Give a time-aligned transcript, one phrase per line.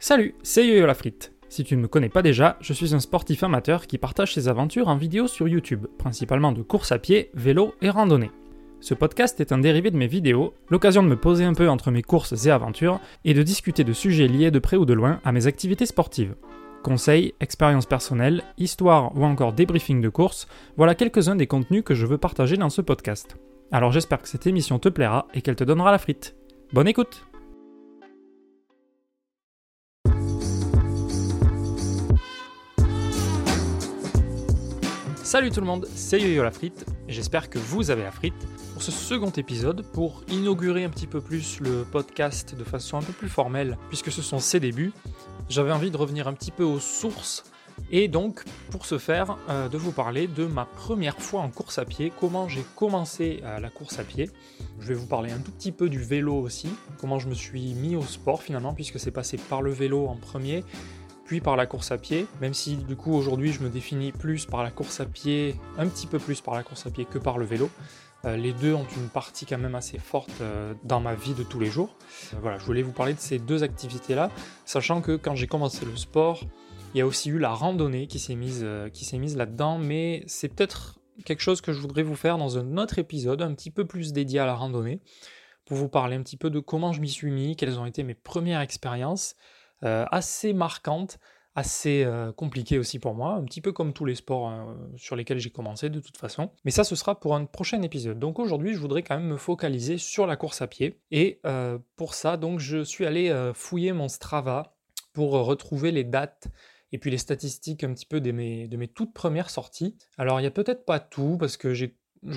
[0.00, 1.32] Salut, c'est Yo-Yo la frite.
[1.48, 4.46] Si tu ne me connais pas déjà, je suis un sportif amateur qui partage ses
[4.46, 8.30] aventures en vidéo sur YouTube, principalement de course à pied, vélo et randonnée.
[8.78, 11.90] Ce podcast est un dérivé de mes vidéos, l'occasion de me poser un peu entre
[11.90, 15.20] mes courses et aventures et de discuter de sujets liés de près ou de loin
[15.24, 16.36] à mes activités sportives.
[16.84, 20.46] Conseils, expériences personnelles, histoires ou encore débriefing de courses,
[20.76, 23.36] voilà quelques-uns des contenus que je veux partager dans ce podcast.
[23.72, 26.36] Alors j'espère que cette émission te plaira et qu'elle te donnera la frite.
[26.72, 27.27] Bonne écoute
[35.28, 38.82] Salut tout le monde, c'est Yo-Yo la frite, j'espère que vous avez la frite pour
[38.82, 43.12] ce second épisode pour inaugurer un petit peu plus le podcast de façon un peu
[43.12, 44.90] plus formelle puisque ce sont ses débuts.
[45.50, 47.44] J'avais envie de revenir un petit peu aux sources
[47.90, 51.76] et donc pour ce faire euh, de vous parler de ma première fois en course
[51.76, 54.30] à pied, comment j'ai commencé euh, la course à pied.
[54.80, 56.70] Je vais vous parler un tout petit peu du vélo aussi,
[57.02, 60.16] comment je me suis mis au sport finalement puisque c'est passé par le vélo en
[60.16, 60.64] premier
[61.28, 64.46] puis par la course à pied, même si du coup aujourd'hui je me définis plus
[64.46, 67.18] par la course à pied, un petit peu plus par la course à pied que
[67.18, 67.68] par le vélo.
[68.24, 71.42] Euh, les deux ont une partie quand même assez forte euh, dans ma vie de
[71.42, 71.94] tous les jours.
[72.32, 74.30] Euh, voilà, je voulais vous parler de ces deux activités-là,
[74.64, 76.40] sachant que quand j'ai commencé le sport,
[76.94, 80.24] il y a aussi eu la randonnée qui s'est mise, qui s'est mise là-dedans, mais
[80.26, 83.70] c'est peut-être quelque chose que je voudrais vous faire dans un autre épisode, un petit
[83.70, 85.02] peu plus dédié à la randonnée,
[85.66, 88.02] pour vous parler un petit peu de comment je m'y suis mis, quelles ont été
[88.02, 89.36] mes premières expériences,
[89.84, 91.18] euh, assez marquante,
[91.54, 95.16] assez euh, compliquée aussi pour moi, un petit peu comme tous les sports hein, sur
[95.16, 96.50] lesquels j'ai commencé de toute façon.
[96.64, 98.18] Mais ça, ce sera pour un prochain épisode.
[98.18, 101.00] Donc aujourd'hui, je voudrais quand même me focaliser sur la course à pied.
[101.10, 104.76] Et euh, pour ça, donc, je suis allé fouiller mon Strava
[105.12, 106.48] pour retrouver les dates
[106.92, 109.96] et puis les statistiques un petit peu de mes, de mes toutes premières sorties.
[110.16, 111.86] Alors il n'y a peut-être pas tout, parce que je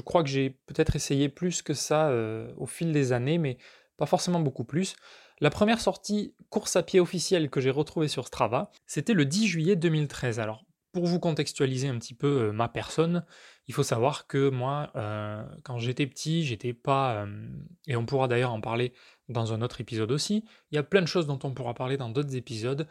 [0.03, 2.12] crois que j'ai peut-être essayé plus que ça
[2.58, 3.58] au fil des années, mais
[3.97, 4.95] pas forcément beaucoup plus.
[5.42, 9.47] La première sortie course à pied officielle que j'ai retrouvée sur Strava, c'était le 10
[9.47, 10.39] juillet 2013.
[10.39, 13.25] Alors, pour vous contextualiser un petit peu euh, ma personne,
[13.67, 17.24] il faut savoir que moi, euh, quand j'étais petit, j'étais pas.
[17.24, 17.47] Euh,
[17.88, 18.94] et on pourra d'ailleurs en parler
[19.30, 20.46] dans un autre épisode aussi.
[20.72, 22.88] Il y a plein de choses dont on pourra parler dans d'autres épisodes.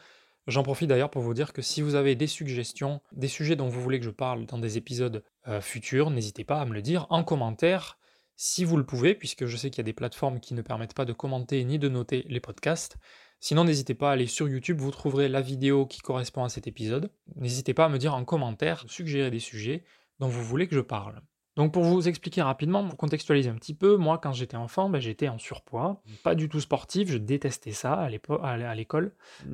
[0.49, 3.69] J'en profite d'ailleurs pour vous dire que si vous avez des suggestions, des sujets dont
[3.69, 5.22] vous voulez que je parle dans des épisodes
[5.60, 8.00] futurs, n'hésitez pas à me le dire en commentaire
[8.43, 10.95] si vous le pouvez, puisque je sais qu'il y a des plateformes qui ne permettent
[10.95, 12.97] pas de commenter ni de noter les podcasts.
[13.39, 16.67] Sinon, n'hésitez pas à aller sur YouTube, vous trouverez la vidéo qui correspond à cet
[16.67, 17.12] épisode.
[17.37, 19.84] N'hésitez pas à me dire en commentaire, suggérer des sujets
[20.21, 21.21] dont vous voulez que je parle.
[21.60, 24.98] Donc pour vous expliquer rapidement, pour contextualiser un petit peu, moi quand j'étais enfant, ben,
[24.98, 29.12] j'étais en surpoids, pas du tout sportif, je détestais ça à l'école.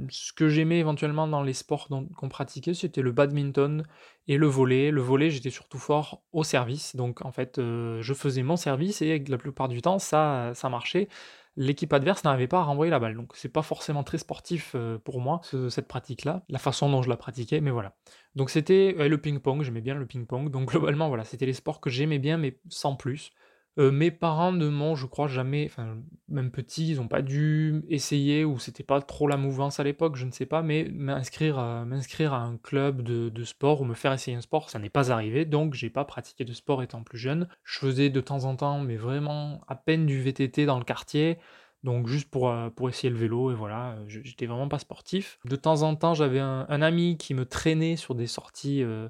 [0.08, 3.82] Ce que j'aimais éventuellement dans les sports qu'on pratiquait, c'était le badminton
[4.28, 4.92] et le volet.
[4.92, 9.02] Le volet, j'étais surtout fort au service, donc en fait euh, je faisais mon service
[9.02, 11.08] et la plupart du temps ça, ça marchait
[11.56, 13.16] l'équipe adverse n'arrivait pas à renvoyer la balle.
[13.16, 15.40] Donc c'est pas forcément très sportif euh, pour moi,
[15.70, 17.94] cette pratique-là, la façon dont je la pratiquais, mais voilà.
[18.34, 20.50] Donc c'était le ping-pong, j'aimais bien le ping-pong.
[20.50, 23.32] Donc globalement, voilà, c'était les sports que j'aimais bien, mais sans plus.
[23.78, 25.98] Euh, mes parents ne m'ont, je crois, jamais, enfin,
[26.28, 30.16] même petits, ils n'ont pas dû essayer, ou c'était pas trop la mouvance à l'époque,
[30.16, 33.94] je ne sais pas, mais m'inscrire à, m'inscrire à un club de, sport ou me
[33.94, 37.03] faire essayer un sport, ça n'est pas arrivé, donc j'ai pas pratiqué de sport étant
[37.03, 37.48] plus jeune.
[37.65, 41.38] Je faisais de temps en temps, mais vraiment à peine du VTT dans le quartier,
[41.84, 45.38] donc juste pour, euh, pour essayer le vélo, et voilà, j'étais vraiment pas sportif.
[45.44, 48.82] De temps en temps, j'avais un, ami qui me traînait sur des sorties.
[48.82, 49.09] Euh,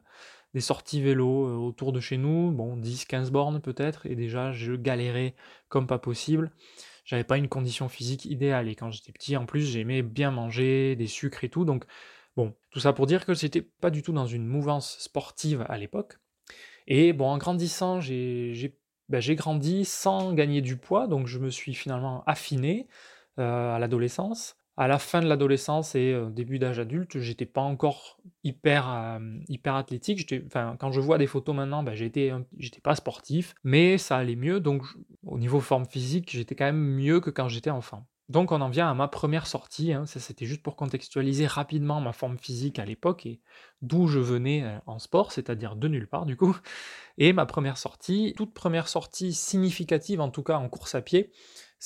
[0.56, 4.72] des sorties vélo euh, autour de chez nous, bon 10-15 bornes peut-être, et déjà je
[4.72, 5.34] galérais
[5.68, 6.50] comme pas possible.
[7.04, 10.96] J'avais pas une condition physique idéale, et quand j'étais petit en plus j'aimais bien manger,
[10.96, 11.84] des sucres et tout, donc
[12.38, 15.76] bon, tout ça pour dire que c'était pas du tout dans une mouvance sportive à
[15.76, 16.20] l'époque.
[16.86, 18.78] Et bon, en grandissant, j'ai
[19.10, 22.88] ben, grandi sans gagner du poids, donc je me suis finalement affiné
[23.38, 27.62] euh, à l'adolescence à la fin de l'adolescence et euh, début d'âge adulte, j'étais pas
[27.62, 30.26] encore hyper, hyper athlétique.
[30.78, 32.32] Quand je vois des photos maintenant, ben, j'étais,
[32.82, 34.60] pas sportif, mais ça allait mieux.
[34.60, 34.82] Donc,
[35.24, 38.06] au niveau forme physique, j'étais quand même mieux que quand j'étais enfant.
[38.28, 39.92] Donc, on en vient à ma première sortie.
[39.92, 40.04] Hein.
[40.06, 43.40] Ça, c'était juste pour contextualiser rapidement ma forme physique à l'époque et
[43.82, 46.56] d'où je venais en sport, c'est-à-dire de nulle part, du coup.
[47.18, 51.30] Et ma première sortie, toute première sortie significative, en tout cas en course à pied,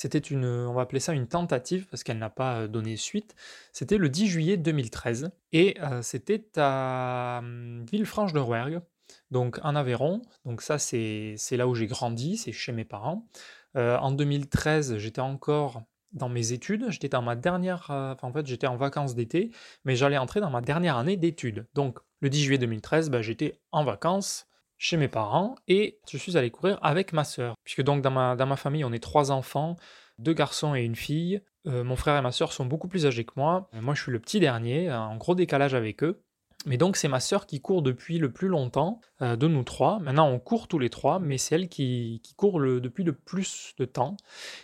[0.01, 3.35] c'était une, on va appeler ça une tentative parce qu'elle n'a pas donné suite.
[3.71, 8.81] C'était le 10 juillet 2013 et c'était à hum, Villefranche-de-Rouergue,
[9.29, 10.23] donc en Aveyron.
[10.43, 13.27] Donc ça c'est là où j'ai grandi, c'est chez mes parents.
[13.75, 15.83] en 2013, j'étais encore
[16.13, 19.51] dans mes études, j'étais dans ma dernière, en fait j'étais en vacances d'été,
[19.85, 21.67] mais j'allais entrer dans ma dernière année d'études.
[21.75, 24.47] Donc le 10 juillet 2013, bah, j'étais en vacances
[24.81, 27.53] chez mes parents et je suis allé courir avec ma sœur.
[27.63, 29.75] Puisque donc dans ma, dans ma famille, on est trois enfants,
[30.17, 31.39] deux garçons et une fille.
[31.65, 33.69] mon frère et ma sœur sont beaucoup plus âgés que moi.
[33.79, 36.23] Moi, je suis le petit dernier, en gros décalage avec eux.
[36.65, 39.99] Mais donc c'est ma sœur qui court depuis le plus longtemps euh, de nous trois.
[39.99, 43.85] Maintenant on court tous les trois, mais c'est elle qui, court depuis le plus de
[43.85, 44.17] temps.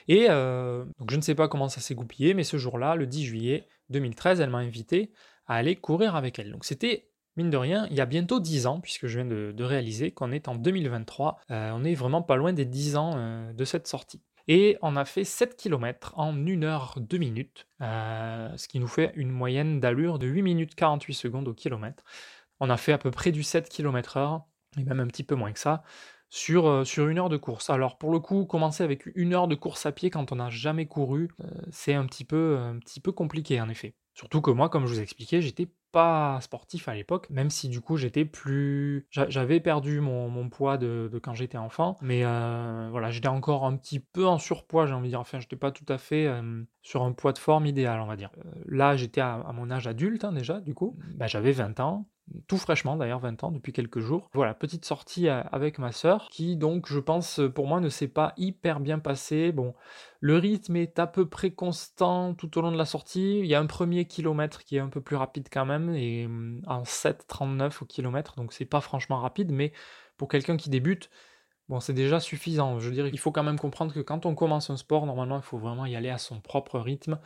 [0.08, 3.08] Et euh, donc je ne sais pas comment ça s'est goupillé, mais ce jour-là, le
[3.08, 5.12] 10 juillet 2013, elle m'a invité
[5.48, 6.52] à aller courir avec elle.
[6.52, 9.64] Donc c'était mine de rien, il y a bientôt 10 ans, puisque je viens de,
[9.64, 13.66] réaliser qu'on est en 2023, euh, on est vraiment pas loin des 10 ans de
[13.66, 14.22] cette sortie.
[14.48, 18.88] Et on a fait 7 km en 1 heure 2 minutes, euh, ce qui nous
[18.88, 22.04] fait une moyenne d'allure de 8 minutes 48 secondes au kilomètre.
[22.62, 24.46] On a fait à peu près du 7 km heure,
[24.80, 25.84] et même un petit peu moins que ça,
[26.30, 27.70] sur, euh, sur une heure de course.
[27.70, 30.50] Alors pour le coup, commencer avec une heure de course à pied quand on n'a
[30.50, 33.96] jamais couru, euh, c'est un, petit peu, un petit peu compliqué en effet.
[34.14, 35.68] Surtout que moi, comme je vous expliquais, j'étais
[36.42, 39.08] sportif à l'époque, même si du coup j'étais plus.
[39.12, 44.00] J'avais perdu mon, poids de, quand j'étais enfant, mais euh, voilà, j'étais encore un petit
[44.00, 45.20] peu en surpoids, j'ai envie de dire.
[45.20, 48.16] Enfin, j'étais pas tout à fait euh, sur un poids de forme idéal, on va
[48.16, 48.32] dire.
[48.38, 50.98] Euh, là, j'étais à, mon âge adulte hein, déjà, du coup.
[51.16, 52.08] Bah, j'avais 20 ans
[52.48, 54.30] tout fraîchement d'ailleurs, 20 ans, depuis quelques jours.
[54.34, 58.08] Voilà, petite sortie euh, avec ma sœur, qui donc, je pense, pour moi, ne s'est
[58.08, 59.52] pas hyper bien passée.
[59.52, 59.74] Bon,
[60.20, 63.40] le rythme est à peu près constant tout au long de la sortie.
[63.40, 66.28] Il y a un premier kilomètre qui est un peu plus rapide quand même, et
[66.28, 69.74] mm, en 7,39 au kilomètre, donc c'est pas franchement rapide, mais
[70.18, 71.10] pour quelqu'un qui débute,
[71.70, 72.80] bon, c'est déjà suffisant.
[72.80, 75.38] Je veux dire, il faut quand même comprendre que quand on commence un sport, normalement,
[75.38, 77.20] il faut vraiment y aller à son propre rythme.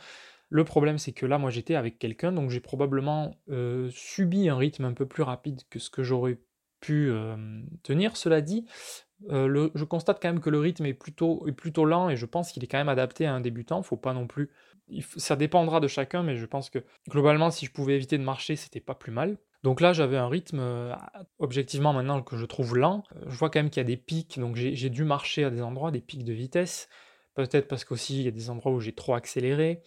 [0.52, 4.56] Le problème, c'est que là, moi, j'étais avec quelqu'un, donc j'ai probablement euh, subi un
[4.58, 6.38] rythme un peu plus rapide que ce que j'aurais
[6.80, 8.18] pu euh, tenir.
[8.18, 8.66] Cela dit,
[9.30, 11.46] euh, je constate quand même que le rythme est plutôt,
[11.86, 13.82] lent et je pense qu'il est quand même adapté à un débutant.
[13.82, 14.50] Faut pas non plus.
[15.16, 18.54] ça dépendra de chacun, mais je pense que globalement, si je pouvais éviter de marcher,
[18.54, 19.38] c'était pas plus mal.
[19.62, 20.94] Donc là, j'avais un rythme,
[21.38, 23.04] objectivement maintenant que je trouve lent.
[23.26, 25.62] Je vois quand même qu'il y a des pics, donc j'ai dû marcher à des
[25.62, 26.90] endroits, des pics de vitesse.
[27.34, 29.82] Peut-être parce qu'aussi il y a des endroits où j'ai trop accéléré.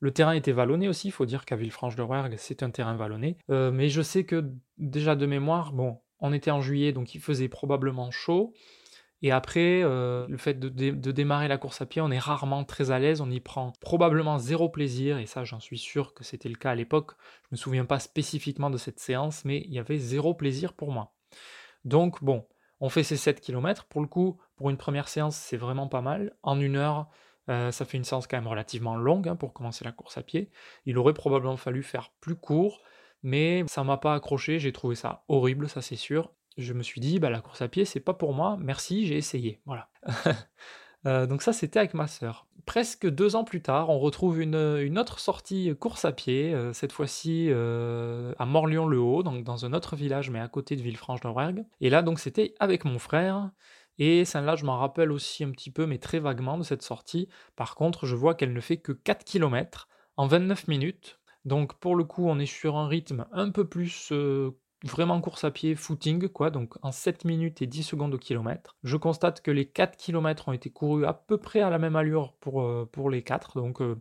[0.00, 3.36] Le terrain était vallonné aussi, il faut dire qu'à Villefranche-de-Rouergue, c'est un terrain vallonné.
[3.50, 7.20] Euh, mais je sais que déjà de mémoire, bon, on était en juillet, donc il
[7.20, 8.52] faisait probablement chaud.
[9.20, 10.68] Et après, euh, le fait de,
[11.10, 14.38] démarrer la course à pied, on est rarement très à l'aise, on y prend probablement
[14.38, 17.12] zéro plaisir, et ça j'en suis sûr que c'était le cas à l'époque.
[17.42, 20.92] Je me souviens pas spécifiquement de cette séance, mais il y avait zéro plaisir pour
[20.92, 21.12] moi.
[21.84, 22.46] Donc bon,
[22.80, 23.86] on fait ces 7 km.
[23.86, 26.36] Pour le coup, pour une première séance, c'est vraiment pas mal.
[26.42, 27.08] En une heure,
[27.48, 30.22] euh, ça fait une séance quand même relativement longue hein, pour commencer la course à
[30.22, 30.50] pied.
[30.84, 32.82] Il aurait probablement fallu faire plus court,
[33.22, 36.30] mais ça m'a pas accroché, j'ai trouvé ça horrible, ça c'est sûr.
[36.56, 39.16] Je me suis dit, bah, la course à pied, c'est pas pour moi, merci, j'ai
[39.16, 39.60] essayé.
[39.66, 39.88] Voilà.
[41.06, 42.48] Euh, donc ça, c'était avec ma sœur.
[42.66, 46.90] Presque deux ans plus tard, on retrouve une, autre sortie course à pied, euh, cette
[46.90, 51.64] fois-ci à Morlion-le-Haut, donc dans un autre village, mais à côté de Villefranche-de-Rouergue.
[51.80, 53.52] Et là, donc, c'était avec mon frère.
[53.98, 57.28] Et celle-là, je m'en rappelle aussi un petit peu, mais très vaguement de cette sortie.
[57.56, 61.18] Par contre, je vois qu'elle ne fait que 4 km en 29 minutes.
[61.44, 64.50] Donc pour le coup, on est sur un rythme un peu plus euh,
[64.84, 68.76] vraiment course à pied, footing, quoi, donc en 7 minutes et 10 secondes au kilomètre.
[68.84, 71.96] Je constate que les 4 km ont été courus à peu près à la même
[71.96, 73.96] allure pour, euh, les 4, donc euh,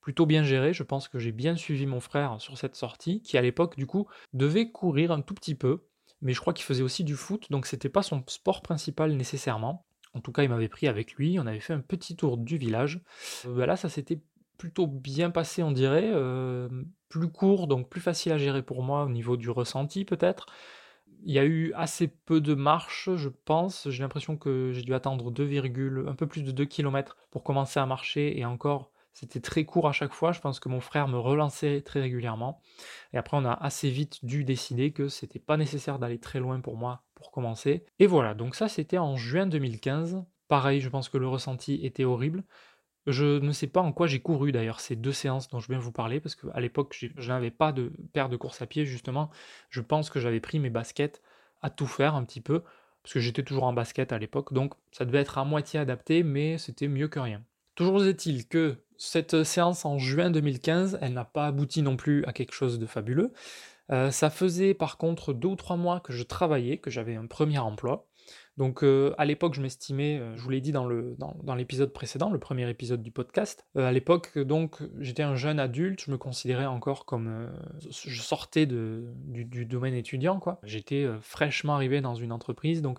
[0.00, 0.72] plutôt bien géré.
[0.72, 3.86] Je pense que j'ai bien suivi mon frère sur cette sortie, qui à l'époque, du
[3.86, 5.87] coup, devait courir un tout petit peu
[6.20, 9.86] mais je crois qu'il faisait aussi du foot, donc c'était pas son sport principal nécessairement.
[10.14, 12.58] En tout cas, il m'avait pris avec lui, on avait fait un petit tour du
[12.58, 13.00] village.
[13.46, 14.20] Euh, bah là, ça s'était
[14.56, 16.10] plutôt bien passé, on dirait.
[16.12, 16.68] Euh,
[17.08, 20.46] plus court, donc plus facile à gérer pour moi au niveau du ressenti, peut-être.
[21.24, 23.88] Il y a eu assez peu de marches, je pense.
[23.90, 27.80] J'ai l'impression que j'ai dû attendre 2, un peu plus de 2 km pour commencer
[27.80, 30.32] à marcher, et encore, c'était très court à chaque fois.
[30.32, 32.60] Je pense que mon frère me relançait très régulièrement.
[33.12, 36.60] Et après, on a assez vite dû décider que c'était pas nécessaire d'aller très loin
[36.60, 37.84] pour moi pour commencer.
[37.98, 40.24] Et voilà, donc ça c'était en juin 2015.
[40.46, 42.44] Pareil, je pense que le ressenti était horrible.
[43.06, 45.78] Je ne sais pas en quoi j'ai couru d'ailleurs ces deux séances dont je viens
[45.78, 49.30] vous parler, parce qu'à l'époque, je n'avais pas de paire de course à pied, justement.
[49.70, 51.22] Je pense que j'avais pris mes baskets
[51.62, 52.62] à tout faire un petit peu,
[53.02, 56.22] parce que j'étais toujours en basket à l'époque, donc ça devait être à moitié adapté,
[56.22, 57.42] mais c'était mieux que rien.
[57.74, 62.32] Toujours est-il que cette séance en juin 2015, elle n'a pas abouti non plus à
[62.32, 63.32] quelque chose de fabuleux.
[63.90, 67.26] Euh, ça faisait par contre deux ou trois mois que je travaillais, que j'avais un
[67.26, 68.06] premier emploi.
[68.58, 70.86] Donc euh, à l'époque, je m'estimais, euh, je vous l'ai dit dans,
[71.54, 76.10] l'épisode précédent, le premier épisode du podcast, à l'époque, donc, j'étais un jeune adulte, je
[76.10, 77.48] me considérais encore comme...
[77.88, 79.04] je sortais du,
[79.44, 80.58] du, domaine étudiant, quoi.
[80.64, 82.98] J'étais fraîchement arrivé dans une entreprise, donc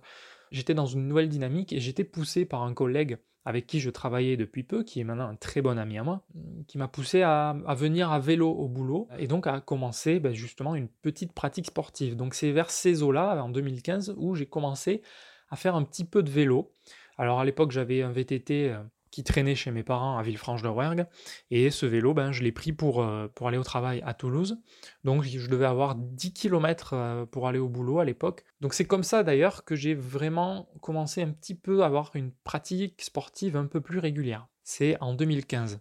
[0.52, 4.38] j'étais dans une nouvelle dynamique et j'étais poussé par un collègue avec qui je travaillais
[4.38, 6.24] depuis peu, qui est maintenant un très bon ami à moi,
[6.68, 10.76] qui m'a poussé à, venir à vélo au boulot et donc à commencer ben, justement
[10.76, 12.16] une petite pratique sportive.
[12.16, 15.02] Donc c'est vers ces eaux-là, en 2015, où j'ai commencé
[15.50, 16.74] à faire un petit peu de vélo.
[17.18, 18.76] Alors à l'époque j'avais un VTT
[19.12, 21.06] qui traînait chez mes parents à Villefranche-de-Rouergue.
[21.52, 24.60] Et ce vélo, ben, je l'ai pris pour, euh, pour aller au travail à Toulouse.
[25.04, 28.44] Donc je devais avoir 10 km euh, pour aller au boulot à l'époque.
[28.62, 32.32] Donc c'est comme ça d'ailleurs que j'ai vraiment commencé un petit peu à avoir une
[32.44, 34.48] pratique sportive un peu plus régulière.
[34.64, 35.80] C'est en 2015.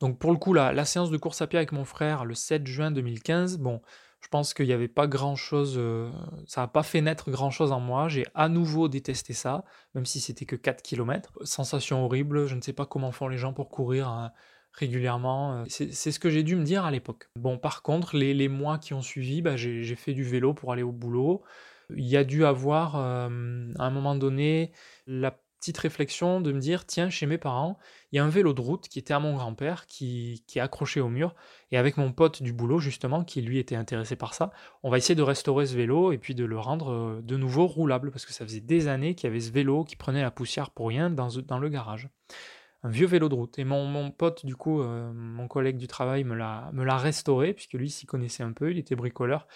[0.00, 2.34] Donc pour le coup, la, la séance de course à pied avec mon frère le
[2.34, 3.80] 7 juin 2015, bon,
[4.22, 6.10] je pense qu'il n'y avait pas grand chose, euh,
[6.46, 8.08] ça n'a pas fait naître grand chose en moi.
[8.08, 9.64] J'ai à nouveau détesté ça,
[9.94, 11.32] même si c'était que 4 km.
[11.42, 14.32] Sensation horrible, je ne sais pas comment font les gens pour courir hein,
[14.72, 15.54] régulièrement.
[15.56, 17.30] Euh, c'est ce que j'ai dû me dire à l'époque.
[17.34, 20.84] Bon, par contre, les, mois qui ont suivi, bah, j'ai fait du vélo pour aller
[20.84, 21.42] au boulot.
[21.94, 23.28] Il y a dû avoir, euh,
[23.78, 24.70] à un moment donné,
[25.08, 27.78] la petite réflexion de me dire tiens, chez mes parents,
[28.10, 30.60] il y a un vélo de route qui était à mon grand-père, qui, qui est
[30.60, 31.36] accroché au mur,
[31.70, 34.50] et avec mon pote du boulot, justement, qui lui était intéressé par ça,
[34.82, 37.68] on va essayer de restaurer ce vélo et puis de le rendre euh, de nouveau
[37.68, 40.32] roulable, parce que ça faisait des années qu'il y avait ce vélo qui prenait la
[40.32, 42.08] poussière pour rien dans, dans le garage.
[42.82, 43.56] Un vieux vélo de route.
[43.60, 47.74] Et mon, mon pote, du coup, euh, mon collègue du travail, me l'a restauré, puisque
[47.74, 49.46] lui s'y connaissait un peu, il était bricoleur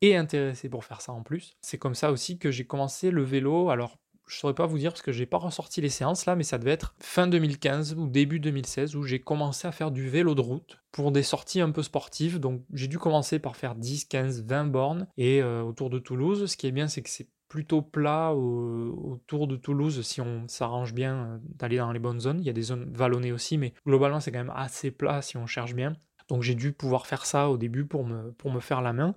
[0.00, 1.56] et intéressé pour faire ça en plus.
[1.60, 4.92] C'est comme ça aussi que j'ai commencé le vélo, alors je saurais pas vous dire
[4.92, 8.08] parce que j'ai pas ressorti les séances là, mais ça devait être fin 2015 ou
[8.08, 11.70] début 2016 où j'ai commencé à faire du vélo de route pour des sorties un
[11.70, 12.40] peu sportives.
[12.40, 16.46] Donc j'ai dû commencer par faire 10, 15, 20 bornes et euh, autour de Toulouse.
[16.46, 20.92] Ce qui est bien, c'est que c'est plutôt plat autour de Toulouse si on s'arrange
[20.92, 22.40] bien euh, d'aller dans les bonnes zones.
[22.40, 25.36] Il y a des zones vallonnées aussi, mais globalement c'est quand même assez plat si
[25.36, 25.94] on cherche bien.
[26.28, 29.14] Donc j'ai dû pouvoir faire ça au début pour me, pour me faire la main.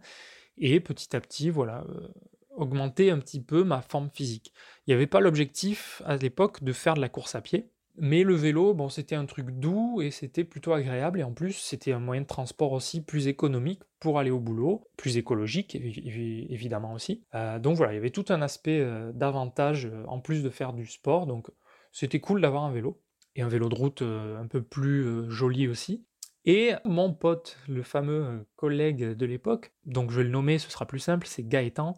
[0.58, 2.08] Et petit à petit, voilà, euh,
[2.60, 4.54] augmenter un petit peu ma forme physique.
[4.86, 7.70] Il n'y avait pas l'objectif à l'époque de faire de la course à pied,
[8.02, 11.54] mais le vélo, bon, c'était un truc doux et c'était plutôt agréable et en plus
[11.54, 16.94] c'était un moyen de transport aussi plus économique pour aller au boulot, plus écologique évidemment
[16.94, 17.26] aussi.
[17.36, 20.50] Euh, donc voilà, il y avait tout un aspect euh, d'avantage euh, en plus de
[20.50, 21.52] faire du sport, donc
[21.92, 23.02] c'était cool d'avoir un vélo
[23.36, 26.06] et un vélo de route un peu plus joli aussi.
[26.46, 30.86] Et mon pote, le fameux collègue de l'époque, donc je vais le nommer, ce sera
[30.86, 31.98] plus simple, c'est Gaëtan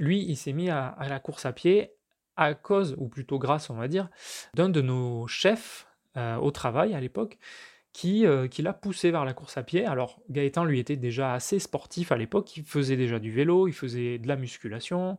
[0.00, 1.92] lui, il s'est mis à, la course à pied
[2.36, 4.08] à cause, ou plutôt grâce, on va dire,
[4.54, 7.38] d'un de nos chefs euh, au travail à l'époque,
[7.92, 9.84] qui, euh, qui l'a poussé vers la course à pied.
[9.84, 13.74] Alors, Gaëtan, lui, était déjà assez sportif à l'époque, il faisait déjà du vélo, il
[13.74, 15.18] faisait de la musculation,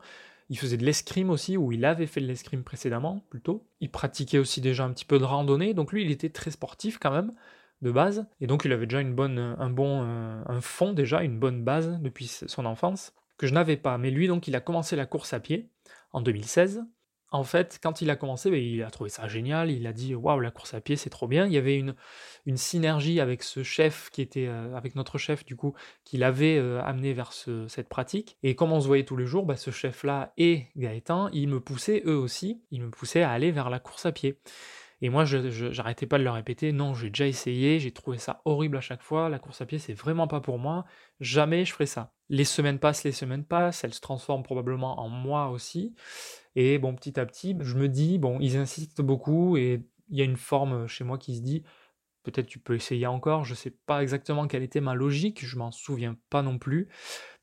[0.49, 3.67] il faisait de l'escrime aussi, ou il avait fait de l'escrime précédemment, plutôt.
[3.81, 6.97] Il pratiquait aussi déjà un petit peu de randonnée, donc lui, il était très sportif
[6.97, 7.33] quand même,
[7.83, 11.63] de base, et donc il avait déjà un bon euh, un fond, déjà, une bonne
[11.63, 13.97] base depuis son enfance que je n'avais pas.
[13.97, 15.67] Mais lui, donc, il a commencé la course à pied
[16.13, 16.83] en 2016.
[17.31, 19.71] En fait, quand il a commencé, ben, il a trouvé ça génial.
[19.71, 21.47] Il a dit waouh, la course à pied, c'est trop bien.
[21.47, 21.95] Il y avait une,
[22.55, 26.83] synergie avec ce chef qui était, euh, avec notre chef du coup, qui l'avait euh,
[26.83, 28.37] amené vers cette pratique.
[28.43, 31.59] Et comme on se voyait tous les jours, ben, ce chef-là et Gaëtan, ils me
[31.59, 34.37] poussaient eux aussi, ils me poussaient à aller vers la course à pied.
[35.01, 38.41] Et moi, je j'arrêtais pas de leur répéter, non, j'ai déjà essayé, j'ai trouvé ça
[38.45, 40.85] horrible à chaque fois, la course à pied, c'est vraiment pas pour moi,
[41.19, 42.13] jamais je ferai ça.
[42.31, 45.93] Les semaines passent, les semaines passent, elles se transforment probablement en moi aussi.
[46.55, 50.21] Et bon, petit à petit, je me dis, bon, ils insistent beaucoup et il y
[50.21, 51.63] a une forme chez moi qui se dit,
[52.23, 55.71] peut-être tu peux essayer encore, je sais pas exactement quelle était ma logique, je m'en
[55.71, 56.87] souviens pas non plus,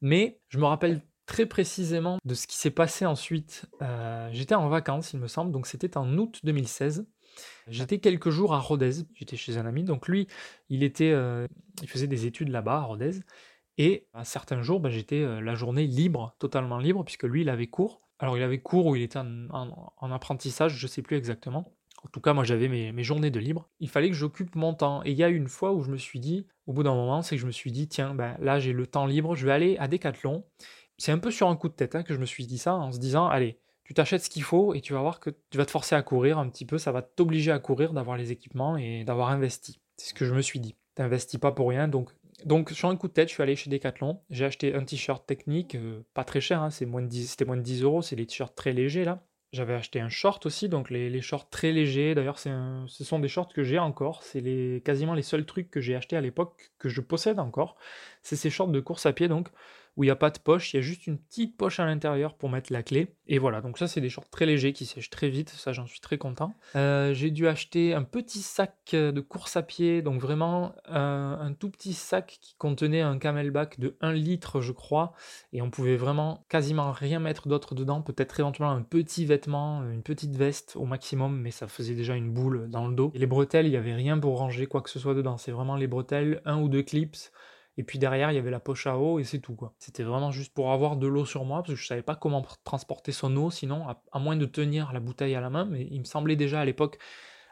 [0.01, 3.67] mais je me rappelle très précisément de ce qui s'est passé ensuite.
[3.83, 7.07] Euh, j'étais en vacances, il me semble, donc c'était en août 2016.
[7.69, 10.29] J'étais quelques jours à Rodez, j'étais chez un ami, donc lui,
[10.71, 11.47] il était, euh,
[11.83, 13.21] il faisait des études là-bas à Rodez,
[13.79, 17.49] et à certains jours, bah, j'étais euh, la journée libre, totalement libre, puisque lui, il
[17.49, 18.01] avait cours.
[18.19, 21.73] Alors il avait cours ou il était en, apprentissage, je sais plus exactement.
[22.05, 23.69] En tout cas, moi j'avais mes, journées de libre.
[23.79, 25.03] Il fallait que j'occupe mon temps.
[25.05, 27.23] Et il y a une fois où je me suis dit, au bout d'un moment,
[27.23, 29.53] c'est que je me suis dit, tiens, ben, là j'ai le temps libre, je vais
[29.53, 30.45] aller à Decathlon.
[30.97, 32.75] C'est un peu sur un coup de tête hein, que je me suis dit ça,
[32.75, 35.59] en se disant, allez, tu t'achètes ce qu'il faut et tu vas voir que tu
[35.59, 38.33] vas te forcer à courir un petit peu, ça va t'obliger à courir, d'avoir les
[38.33, 39.81] équipements et d'avoir investi.
[39.97, 40.77] C'est ce que je me suis dit.
[40.95, 42.11] T'investis pas pour rien, donc
[42.45, 45.27] donc sur un coup de tête, je suis allé chez Decathlon, j'ai acheté un t-shirt
[45.27, 48.73] technique, euh, pas très cher, hein, c'était moins de 10 euros, c'est les t-shirts très
[48.73, 49.25] légers là.
[49.53, 52.15] J'avais acheté un short aussi, donc les, shorts très légers.
[52.15, 54.23] D'ailleurs, ce sont des shorts que j'ai encore.
[54.23, 57.77] C'est quasiment les seuls trucs que j'ai achetés à l'époque que je possède encore.
[58.23, 59.49] C'est ces shorts de course à pied, donc
[59.99, 61.85] où il n'y a pas de poche, il y a juste une petite poche à
[61.85, 63.17] l'intérieur pour mettre la clé.
[63.27, 65.87] Et voilà, donc ça c'est des shorts très légers qui sèchent très vite, ça j'en
[65.87, 66.55] suis très content.
[66.77, 71.69] Euh, j'ai dû acheter un petit sac de course à pied, donc vraiment un, tout
[71.69, 75.15] petit sac qui contenait un camelback de 1 litre je crois,
[75.53, 80.05] et on pouvait vraiment quasiment rien mettre d'autre dedans, peut-être éventuellement un petit vêtement, une
[80.05, 83.11] petite veste au maximum, mais ça faisait déjà une boule dans le dos.
[83.15, 85.51] Et les bretelles, il n'y avait rien pour ranger quoi que ce soit dedans, c'est
[85.51, 87.17] vraiment les bretelles, un ou deux clips,
[87.79, 89.73] et puis derrière, il y avait la poche à eau et c'est tout quoi.
[89.79, 92.45] C'était vraiment juste pour avoir de l'eau sur moi parce que je savais pas comment
[92.65, 95.65] transporter son eau sinon, à, moins de tenir la bouteille à la main.
[95.65, 96.99] Mais il me semblait déjà à l'époque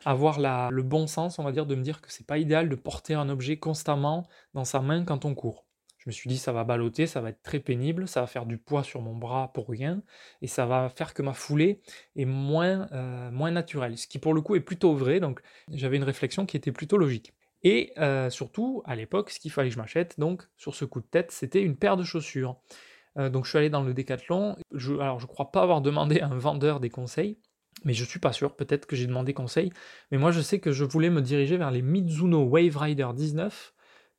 [0.05, 2.69] avoir la, le bon sens, on va dire, de me dire que c'est pas idéal
[2.69, 5.65] de porter un objet constamment dans sa main quand on court.
[5.99, 8.47] Je me suis dit, ça va balloter, ça va être très pénible, ça va faire
[8.47, 10.03] du poids sur mon bras pour rien,
[10.43, 11.81] et ça va faire que ma foulée
[12.17, 13.97] est moins, euh, moins naturelle.
[13.97, 15.41] Ce qui, pour le coup, est plutôt vrai, donc
[15.73, 17.36] j'avais une réflexion qui était plutôt logique.
[17.63, 21.01] Et euh, surtout, à l'époque, ce qu'il fallait que je m'achète, donc, sur ce coup
[21.01, 22.61] de tête, c'était une paire de chaussures.
[23.19, 24.57] Euh, donc, je suis allé dans le décathlon.
[24.73, 27.39] Je, alors, je crois pas avoir demandé à un vendeur des conseils,
[27.85, 29.73] mais je suis pas sûr, peut-être que j'ai demandé conseil.
[30.11, 33.75] Mais moi, je sais que je voulais me diriger vers les Mizuno Wave Rider 19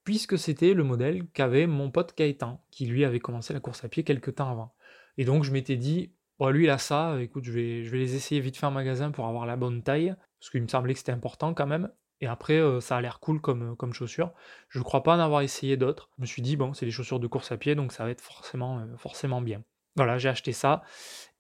[0.08, 3.90] puisque c'était le modèle qu'avait mon pote Gaëtan, qui lui avait commencé la course à
[3.90, 4.74] pied quelques temps avant.
[5.18, 7.98] Et donc je m'étais dit, bon, lui il a ça, écoute, je vais, je vais
[7.98, 10.94] les essayer vite fait en magasin pour avoir la bonne taille, parce qu'il me semblait
[10.94, 11.92] que c'était important quand même.
[12.22, 14.34] Et après, euh, ça a l'air cool comme, comme chaussure.
[14.70, 16.10] Je ne crois pas en avoir essayé d'autres.
[16.18, 18.10] Je me suis dit, bon, c'est des chaussures de course à pied, donc ça va
[18.10, 19.64] être forcément, euh, forcément bien.
[19.96, 20.84] Voilà, j'ai acheté ça.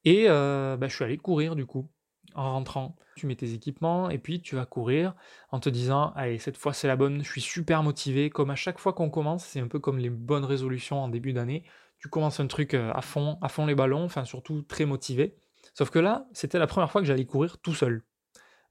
[0.03, 1.89] Et euh, bah, je suis allé courir du coup
[2.34, 2.96] en rentrant.
[3.15, 5.15] Tu mets tes équipements et puis tu vas courir
[5.51, 8.29] en te disant Allez, cette fois c'est la bonne, je suis super motivé.
[8.29, 11.34] Comme à chaque fois qu'on commence, c'est un peu comme les bonnes résolutions en début
[11.34, 11.63] d'année.
[12.00, 15.36] Tu commences un truc euh, à fond, à fond les ballons, enfin surtout très motivé.
[15.74, 18.03] Sauf que là, c'était la première fois que j'allais courir tout seul.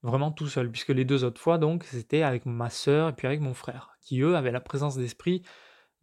[0.07, 3.27] Vraiment tout seul, puisque les deux autres fois, donc, c'était avec ma soeur et puis
[3.27, 5.43] avec mon frère, qui eux avaient la présence d'esprit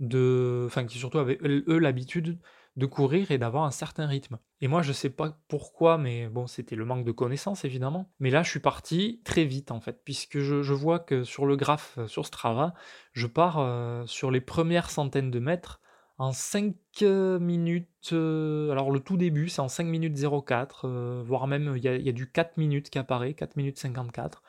[0.01, 0.63] de.
[0.65, 2.37] Enfin, qui surtout avaient eux l'habitude
[2.75, 4.39] de courir et d'avoir un certain rythme.
[4.59, 8.11] Et moi, je sais pas pourquoi, mais bon, c'était le manque de connaissances évidemment.
[8.19, 11.55] Mais là, je suis parti très vite en fait, puisque je, vois que sur le
[11.55, 12.73] graphe euh, sur Strava,
[13.13, 15.79] je pars euh, sur les premières centaines de mètres
[16.23, 18.13] en 5 euh, minutes.
[18.13, 20.87] alors, le tout début, c'est en 5 minutes 04,
[21.25, 24.41] voire même il y, a du 4 minutes qui apparaît, 4 minutes 54.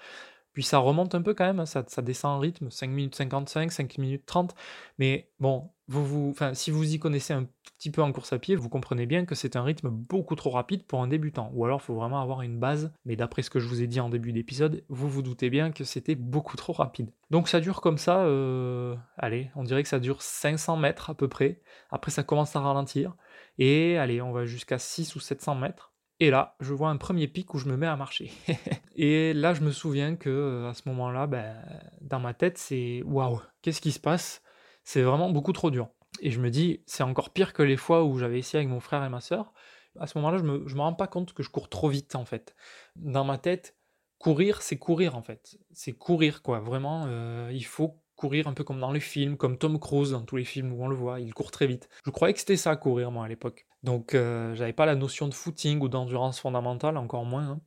[0.52, 3.72] Puis ça remonte un peu quand même, hein, ça, descend en rythme, 5 minutes 55,
[3.72, 4.54] 5 minutes 30.
[4.98, 7.48] Mais bon, vous, vous, si vous y connaissez un
[7.90, 10.84] peu en course à pied, vous comprenez bien que c'est un rythme beaucoup trop rapide
[10.84, 11.50] pour un débutant.
[11.54, 12.92] Ou alors il faut vraiment avoir une base.
[13.04, 15.72] Mais d'après ce que je vous ai dit en début d'épisode, vous vous doutez bien
[15.72, 17.10] que c'était beaucoup trop rapide.
[17.30, 21.14] Donc ça dure comme ça, euh, allez, on dirait que ça dure 500 mètres à
[21.14, 21.60] peu près.
[21.90, 23.14] Après ça commence à ralentir.
[23.58, 25.92] Et allez, on va jusqu'à 6 ou 700 mètres.
[26.20, 28.30] Et là, je vois un premier pic où je me mets à marcher.
[28.96, 31.56] et là, je me souviens que euh, à ce moment-là, ben,
[32.00, 34.40] dans ma tête, c'est waouh, qu'est-ce qui se passe?
[34.84, 35.88] C'est vraiment beaucoup trop dur.
[36.20, 38.80] Et je me dis, c'est encore pire que les fois où j'avais essayé avec mon
[38.80, 39.52] frère et ma soeur.
[39.98, 42.24] À ce moment-là, je me, me rends pas compte que je cours trop vite en
[42.24, 42.54] fait.
[42.96, 43.76] Dans ma tête,
[44.18, 45.58] courir, c'est courir en fait.
[45.72, 46.60] C'est courir quoi.
[46.60, 50.22] Vraiment, euh, il faut courir un peu comme dans les films, comme Tom Cruise dans
[50.22, 51.88] tous les films où on le voit, il court très vite.
[52.04, 53.66] Je croyais que c'était ça courir moi à l'époque.
[53.82, 57.48] Donc euh, j'avais pas la notion de footing ou d'endurance fondamentale, encore moins.
[57.48, 57.60] Hein.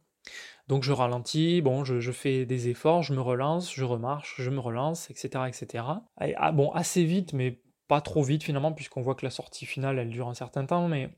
[0.67, 4.60] Donc je ralentis, bon, je, fais des efforts, je me relance, je remarche, je me
[4.60, 5.45] relance, etc.
[5.47, 5.83] etc.
[6.17, 10.00] ah, bon, assez vite, mais pas trop vite finalement, puisqu'on voit que la sortie finale,
[10.00, 11.10] elle dure un certain temps, mais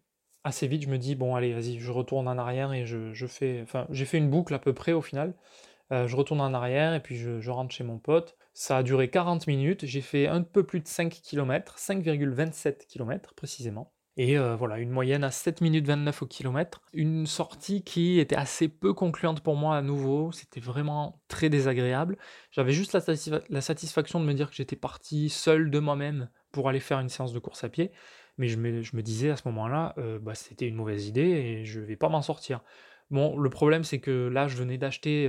[0.43, 3.27] assez vite, je me dis, bon, allez, vas-y, je retourne en arrière et je, je
[3.27, 3.61] fais...
[3.63, 5.33] Enfin, j'ai fait une boucle à peu près au final.
[5.91, 8.37] Euh, je retourne en arrière et puis je, rentre chez mon pote.
[8.53, 13.33] Ça a duré 40 minutes, j'ai fait un peu plus de 5 km, 5,27 km
[13.33, 13.93] précisément.
[14.17, 16.81] Et euh, voilà, une moyenne à 7 minutes 29 au kilomètre.
[16.93, 20.33] Une sortie qui était assez peu concluante pour moi à nouveau.
[20.33, 22.17] C'était vraiment très désagréable.
[22.51, 22.93] J'avais juste
[23.49, 27.09] la, satisfaction de me dire que j'étais parti seul de moi-même pour aller faire une
[27.09, 27.91] séance de course à pied.
[28.37, 31.81] Mais je me, disais à ce moment-là, euh, bah, c'était une mauvaise idée et je
[31.81, 32.61] vais pas m'en sortir.
[33.11, 35.27] Bon, le problème c'est que là, je venais d'acheter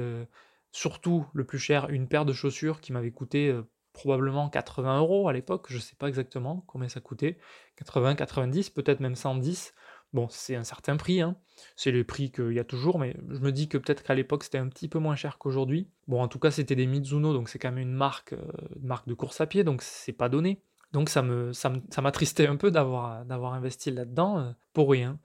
[0.72, 5.28] surtout le plus cher, une paire de chaussures qui m'avait coûté euh, probablement 80 euros
[5.28, 7.38] à l'époque, je ne sais pas exactement combien ça coûtait,
[7.76, 9.74] 80, 90, peut-être même 110.
[10.12, 11.36] Bon, c'est un certain prix, hein.
[11.76, 14.42] c'est le prix qu'il y a toujours, mais je me dis que peut-être qu'à l'époque
[14.42, 15.88] c'était un petit peu moins cher qu'aujourd'hui.
[16.08, 18.42] Bon, en tout cas, c'était des Mizuno, donc c'est quand même une marque, euh,
[18.80, 20.62] marque de course à pied, donc c'est pas donné.
[20.92, 21.70] Donc ça me ça
[22.02, 25.18] m'attristait un peu d'avoir investi là-dedans euh, pour rien.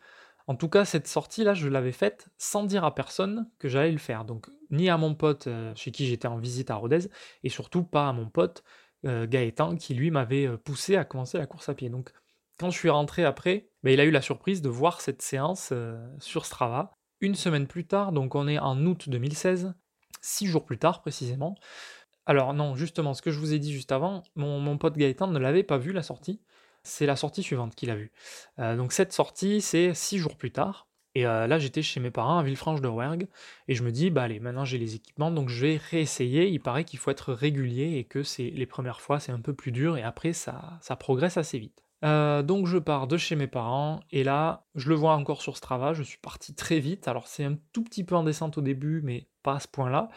[0.47, 3.97] En tout cas, cette sortie-là, je l'avais faite sans dire à personne que j'allais le
[3.97, 4.25] faire.
[4.25, 7.09] Donc, ni à mon pote euh, chez qui j'étais en visite à Rodez,
[7.43, 8.63] et surtout pas à mon pote
[9.07, 11.89] euh, Gaëtan, qui lui m'avait poussé à commencer la course à pied.
[11.89, 12.11] Donc,
[12.59, 15.73] quand je suis rentré après, ben, il a eu la surprise de voir cette séance
[16.19, 16.91] sur Strava.
[17.21, 19.73] Une semaine plus tard, donc on est en août 2016,
[20.21, 21.55] six jours plus tard précisément.
[22.25, 25.39] Alors non, justement, ce que je vous ai dit juste avant, mon, pote Gaëtan ne
[25.39, 26.41] l'avait pas vu la sortie
[26.87, 28.11] c'est la sortie suivante qu'il a vue.
[28.59, 30.87] Euh, donc cette sortie, c'est six jours plus tard.
[31.15, 33.27] Et euh, là, j'étais chez mes parents à Villefranche de Rouergue,
[33.69, 36.49] et je me dis, bah allez, maintenant j'ai les équipements, donc je vais réessayer.
[36.49, 39.53] Il paraît qu'il faut être régulier et que c'est les premières fois c'est un peu
[39.53, 41.81] plus dur, et après ça, ça progresse assez vite.
[42.03, 45.55] Euh, donc je pars de chez mes parents, et là, je le vois encore sur
[45.55, 47.07] Strava, je suis parti très vite.
[47.07, 50.09] Alors c'est un tout petit peu en descente au début, mais pas à ce point-là.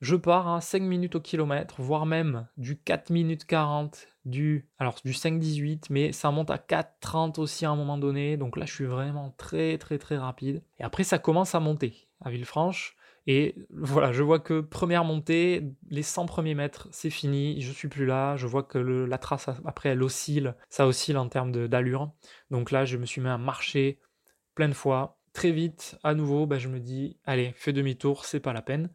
[0.00, 4.96] Je pars à 5 minutes au kilomètre, voire même du 4 minutes 40, du, alors
[5.04, 8.38] du 5-18, mais ça monte à 4-30 aussi à un moment donné.
[8.38, 10.62] Donc là, je suis vraiment très très très rapide.
[10.78, 12.96] Et après, ça commence à monter à Villefranche.
[13.26, 17.88] Et voilà, je vois que première montée, les 100 premiers mètres, c'est fini, je suis
[17.88, 18.36] plus là.
[18.36, 22.10] Je vois que la trace après, elle oscille, ça oscille en termes d'allure.
[22.50, 24.00] Donc là, je me suis mis à marcher
[24.54, 25.18] plein de fois.
[25.34, 28.90] Très vite, à nouveau, bah, je me dis, allez, fais demi-tour, c'est pas la peine.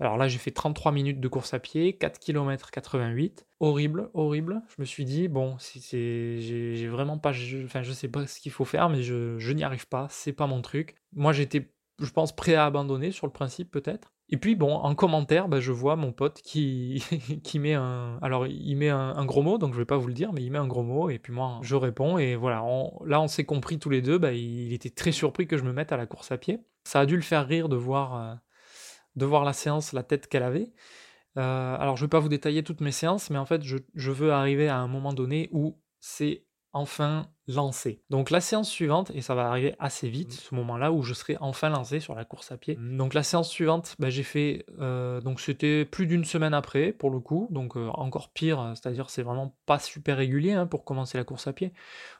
[0.00, 3.46] Alors là, j'ai fait 33 minutes de course à pied, 4 km 88.
[3.60, 4.62] Horrible, horrible.
[4.68, 7.32] Je me suis dit, bon, j'ai vraiment pas.
[7.32, 10.32] Je, enfin, je sais pas ce qu'il faut faire, mais je, n'y arrive pas, c'est
[10.32, 10.94] pas mon truc.
[11.14, 14.12] Moi, j'étais, je pense, prêt à abandonner sur le principe, peut-être.
[14.30, 17.02] Et puis, bon, en commentaire, bah, je vois mon pote qui,
[17.42, 18.18] qui met un.
[18.22, 20.52] Alors, il met un, gros mot, donc je vais pas vous le dire, mais il
[20.52, 22.62] met un gros mot, et puis moi, je réponds, et voilà.
[23.04, 25.72] là, on s'est compris tous les deux, bah, il était très surpris que je me
[25.72, 26.60] mette à la course à pied.
[26.84, 28.38] Ça a dû le faire rire de voir.
[29.18, 30.70] De voir la séance, la tête qu'elle avait.
[31.36, 34.10] Euh, alors je ne vais pas vous détailler toutes mes séances, mais en fait je,
[34.10, 38.02] veux arriver à un moment donné où c'est enfin lancé.
[38.10, 40.48] Donc la séance suivante, et ça va arriver assez vite, mmh.
[40.48, 42.76] ce moment-là où je serai enfin lancé sur la course à pied.
[42.76, 42.96] Mmh.
[42.96, 47.10] Donc la séance suivante, bah, j'ai fait, euh, donc c'était plus d'une semaine après pour
[47.10, 51.18] le coup, donc euh, encore pire, c'est-à-dire c'est vraiment pas super régulier hein, pour commencer
[51.18, 51.72] la course à pied.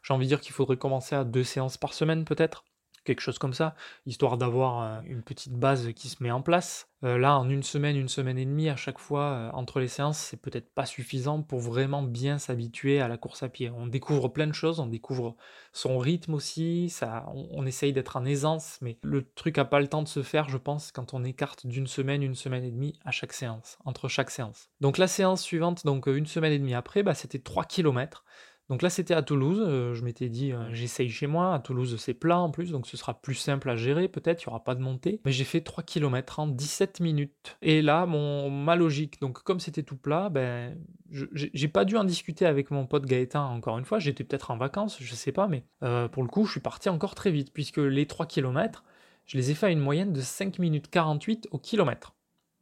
[0.03, 2.65] J'ai envie de dire qu'il faudrait commencer à deux séances par semaine peut-être
[3.09, 3.75] quelque chose comme ça,
[4.07, 6.89] histoire d'avoir euh, une petite base qui se met en place.
[7.05, 9.89] Euh, là, en une semaine, une semaine et demie, à chaque fois, euh, entre les
[9.89, 13.71] séances, c'est peut-être pas suffisant pour vraiment bien s'habituer à la course à pied.
[13.71, 15.37] On découvre plein de choses, on découvre
[15.73, 19.89] son rythme aussi, ça, on, essaye d'être en aisance, mais le truc a pas le
[19.89, 22.99] temps de se faire, je pense, quand on écarte d'une semaine, une semaine et demie
[23.05, 24.69] à chaque séance, entre chaque séance.
[24.81, 28.25] Donc la séance suivante, donc une semaine et demie après, bah, c'était 3 km.
[28.69, 29.61] Donc là, c'était à Toulouse.
[29.61, 31.55] Euh, je m'étais dit, euh, j'essaye chez moi.
[31.55, 34.43] À Toulouse, c'est plat en plus, donc ce sera plus simple à gérer, peut-être.
[34.43, 35.21] Il n'y aura pas de montée.
[35.25, 37.57] Mais j'ai fait 3 km en 17 minutes.
[37.63, 40.77] Et là, mon, ma logique, donc comme c'était tout plat, ben,
[41.11, 43.99] j'ai pas dû en discuter avec mon pote Gaëtan encore une fois.
[43.99, 46.91] J'étais peut-être en vacances, je sais pas, mais euh, pour le coup, je suis parti
[46.91, 48.85] encore très vite, puisque les 3 km,
[49.25, 52.15] je les ai fait à une moyenne de 5 minutes 48 au kilomètre.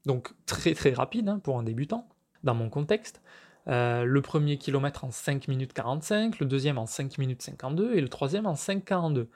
[0.04, 2.08] Donc très très rapide hein, pour un débutant,
[2.44, 3.20] dans mon contexte.
[3.68, 8.00] Euh, le premier kilomètre en 5 minutes 45, le deuxième en 5 minutes 52 et
[8.00, 9.28] le troisième en 5,42.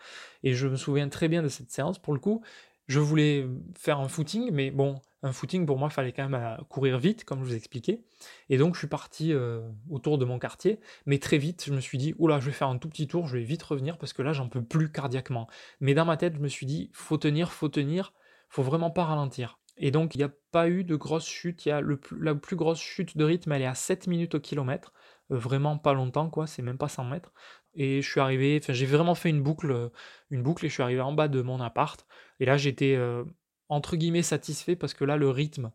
[0.45, 2.43] Et je me souviens très bien de cette séance pour le coup.
[2.87, 3.47] Je voulais
[3.79, 6.99] faire un footing, mais bon, un footing pour moi, il fallait quand même euh, courir
[6.99, 8.03] vite, comme je vous expliquais.
[8.49, 11.81] Et donc, je suis parti euh, autour de mon quartier, mais très vite, je me
[11.81, 14.13] suis dit, oula, je vais faire un tout petit tour, je vais vite revenir parce
[14.13, 15.47] que là, j'en peux plus cardiaquement.
[15.81, 18.13] Mais dans ma tête, je me suis dit, faut tenir, faut tenir,
[18.49, 19.60] faut vraiment pas ralentir.
[19.81, 21.65] Et donc, il n'y a pas eu de grosse chute.
[21.65, 21.81] Il y a
[22.21, 24.93] la plus grosse chute de rythme, elle est à 7 minutes au kilomètre.
[25.33, 26.47] Euh, vraiment pas longtemps, quoi.
[26.47, 27.33] C'est même pas 100 mètres.
[27.75, 29.89] Et je suis arrivé, j'ai vraiment fait une boucle, euh,
[30.31, 32.07] une boucle et je suis arrivé en bas de mon appart.
[32.41, 33.25] Et là, j'étais, euh,
[33.69, 35.73] entre guillemets, satisfait parce que là, le rythme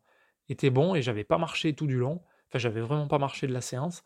[0.50, 2.22] était bon et j'avais pas marché tout du long.
[2.50, 4.04] Enfin, j'avais vraiment pas marché de la séance.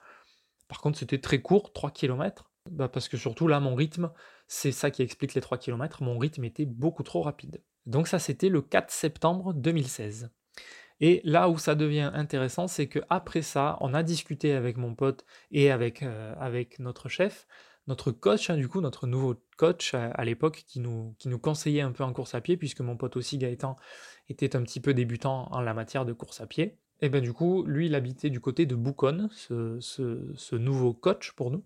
[0.69, 2.51] Par contre, c'était très court, 3 km.
[2.71, 4.11] Bah, parce que surtout, là, mon rythme,
[4.47, 6.03] c'est ça qui explique les 3 km.
[6.03, 7.61] Mon rythme était beaucoup trop rapide.
[7.89, 10.29] Donc ça, c'était le 4 septembre 2016.
[11.01, 14.93] Et là où ça devient intéressant, c'est que après ça, on a discuté avec mon
[14.93, 17.47] pote et avec, euh, avec notre chef,
[17.87, 21.81] notre coach, hein, du coup, notre nouveau coach à, l'époque, qui nous, qui nous conseillait
[21.81, 23.75] un peu en course à pied, puisque mon pote aussi, Gaëtan,
[24.27, 26.77] était un petit peu débutant en la matière de course à pied.
[27.01, 31.49] Et ben du coup, lui, il habitait du côté de Bouconne, ce, nouveau coach pour
[31.49, 31.63] nous,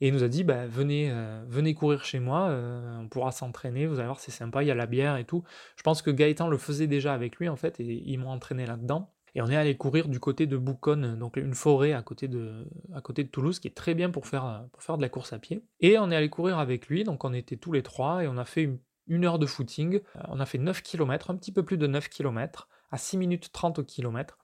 [0.00, 3.32] et il nous a dit, bah, venez, euh, venez courir chez moi, euh, on pourra
[3.32, 5.42] s'entraîner, vous allez voir, c'est sympa, il y a la bière et tout.
[5.76, 8.64] Je pense que Gaëtan le faisait déjà avec lui, en fait, et ils m'ont entraîné
[8.64, 9.10] là-dedans.
[9.36, 12.66] Et on est allé courir du côté de Bouconne, donc une forêt à côté de,
[12.94, 15.34] à côté de Toulouse, qui est très bien pour faire, pour faire de la course
[15.34, 15.62] à pied.
[15.80, 18.38] Et on est allé courir avec lui, donc on était tous les trois, et on
[18.38, 18.70] a fait
[19.06, 19.96] une, heure de footing.
[19.96, 23.18] Euh, on a fait 9 km, un petit peu plus de 9 km, à 6
[23.18, 24.38] minutes 30 au kilomètre.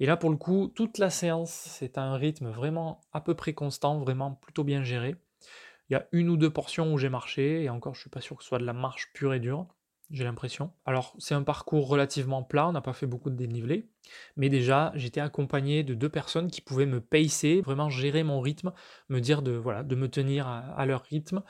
[0.00, 3.52] Et là, pour le coup, toute la séance, c'est un rythme vraiment à peu près
[3.52, 5.16] constant, vraiment plutôt bien géré.
[5.88, 8.20] Il y a une ou deux portions où j'ai marché, et encore, je suis pas
[8.20, 9.66] sûr que ce soit de la marche pure et dure,
[10.10, 10.72] j'ai l'impression.
[10.84, 13.88] Alors, c'est un parcours relativement plat, on n'a pas fait beaucoup de dénivelé,
[14.36, 18.72] mais déjà, j'étais accompagné de deux personnes qui pouvaient me pacer, vraiment gérer mon rythme,
[19.08, 21.42] me dire de, voilà, de me tenir à leur rythme,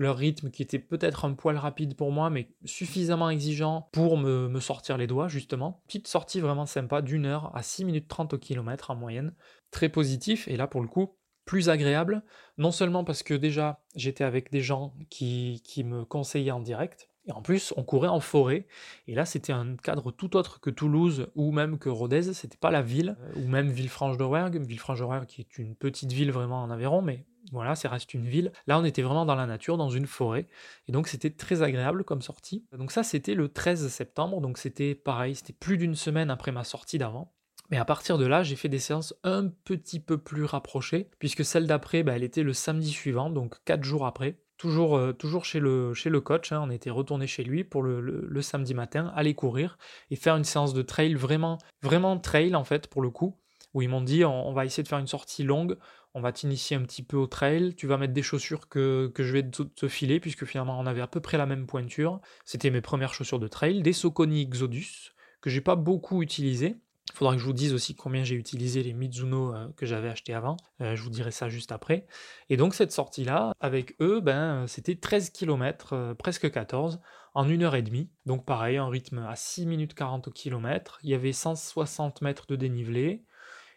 [0.00, 4.58] leur rythme qui était peut-être un poil rapide pour moi, mais suffisamment exigeant pour me,
[4.58, 5.82] sortir les doigts, justement.
[5.86, 9.34] Petite sortie vraiment sympa d'une heure à 6 minutes 30 au kilomètre en moyenne.
[9.70, 12.22] Très positif, et là pour le coup, plus agréable,
[12.56, 17.10] non seulement parce que déjà j'étais avec des gens qui, qui me conseillaient en direct,
[17.26, 18.66] et en plus, on courait en forêt.
[19.06, 22.32] Et là, c'était un cadre tout autre que Toulouse ou même que Rodez.
[22.32, 24.64] C'était pas la ville, ou même Villefranche-de-Rouergue.
[24.64, 28.52] Villefranche-de-Rouergue qui est une petite ville vraiment en Aveyron, mais voilà, ça reste une ville.
[28.66, 30.46] Là, on était vraiment dans la nature, dans une forêt.
[30.86, 32.64] Et donc, c'était très agréable comme sortie.
[32.76, 34.40] Donc, ça, c'était le 13 septembre.
[34.40, 37.32] Donc, c'était pareil, c'était plus d'une semaine après ma sortie d'avant.
[37.70, 41.44] Mais à partir de là, j'ai fait des séances un petit peu plus rapprochées, puisque
[41.44, 44.38] celle d'après, bah, elle était le samedi suivant, donc 4 jours après.
[44.56, 46.52] toujours, euh, toujours chez, le, chez le coach.
[46.52, 46.60] Hein.
[46.62, 49.78] on était retourné chez lui pour le, le, samedi matin, aller courir
[50.10, 53.36] et faire une séance de trail vraiment, vraiment trail en fait pour le coup.
[53.72, 55.78] Où ils m'ont dit on, va essayer de faire une sortie longue,
[56.14, 59.22] on va t'initier un petit peu au trail, tu vas mettre des chaussures que, que
[59.22, 62.20] je vais te, filer, puisque finalement on avait à peu près la même pointure.
[62.44, 66.76] C'était mes premières chaussures de trail, des Soconi Exodus, que j'ai pas beaucoup utilisé,
[67.12, 70.08] il faudra que je vous dise aussi combien j'ai utilisé les Mizuno euh, que j'avais
[70.08, 70.56] acheté avant.
[70.80, 72.06] Euh, je vous dirai ça juste après.
[72.48, 77.00] Et donc cette sortie-là, avec eux, ben, c'était 13 km, euh, presque 14,
[77.34, 78.10] en 1 heure et demie.
[78.26, 80.98] Donc pareil, un rythme à 6 minutes 40 au km.
[81.02, 83.24] Il y avait 160 mètres de dénivelé.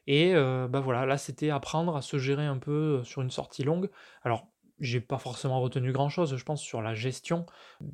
[0.07, 3.89] Et ben voilà, là c'était apprendre à se gérer un peu sur une sortie longue.
[4.23, 4.47] Alors
[4.79, 7.45] j'ai pas forcément retenu grand chose, je pense, sur la gestion.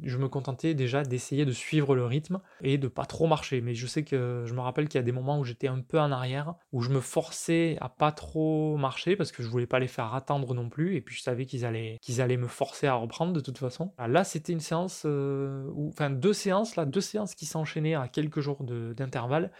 [0.03, 3.61] Je me contentais déjà d'essayer de suivre le rythme et de pas trop marcher.
[3.61, 5.81] Mais je sais que je me rappelle qu'il y a des moments où j'étais un
[5.81, 9.67] peu en arrière, où je me forçais à pas trop marcher parce que je voulais
[9.67, 10.95] pas les faire attendre non plus.
[10.95, 13.93] Et puis je savais qu'ils allaient, qu'ils allaient me forcer à reprendre de toute façon.
[13.99, 18.39] Là, c'était une séance, euh, enfin deux séances, là, deux séances qui s'enchaînaient à quelques
[18.39, 19.51] jours d'intervalle,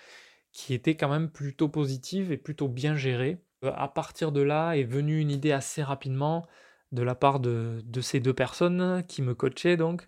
[0.52, 3.42] qui étaient quand même plutôt positives et plutôt bien gérées.
[3.64, 6.46] Euh, à partir de là est venue une idée assez rapidement
[6.92, 10.08] de la part de, ces deux personnes qui me coachaient donc,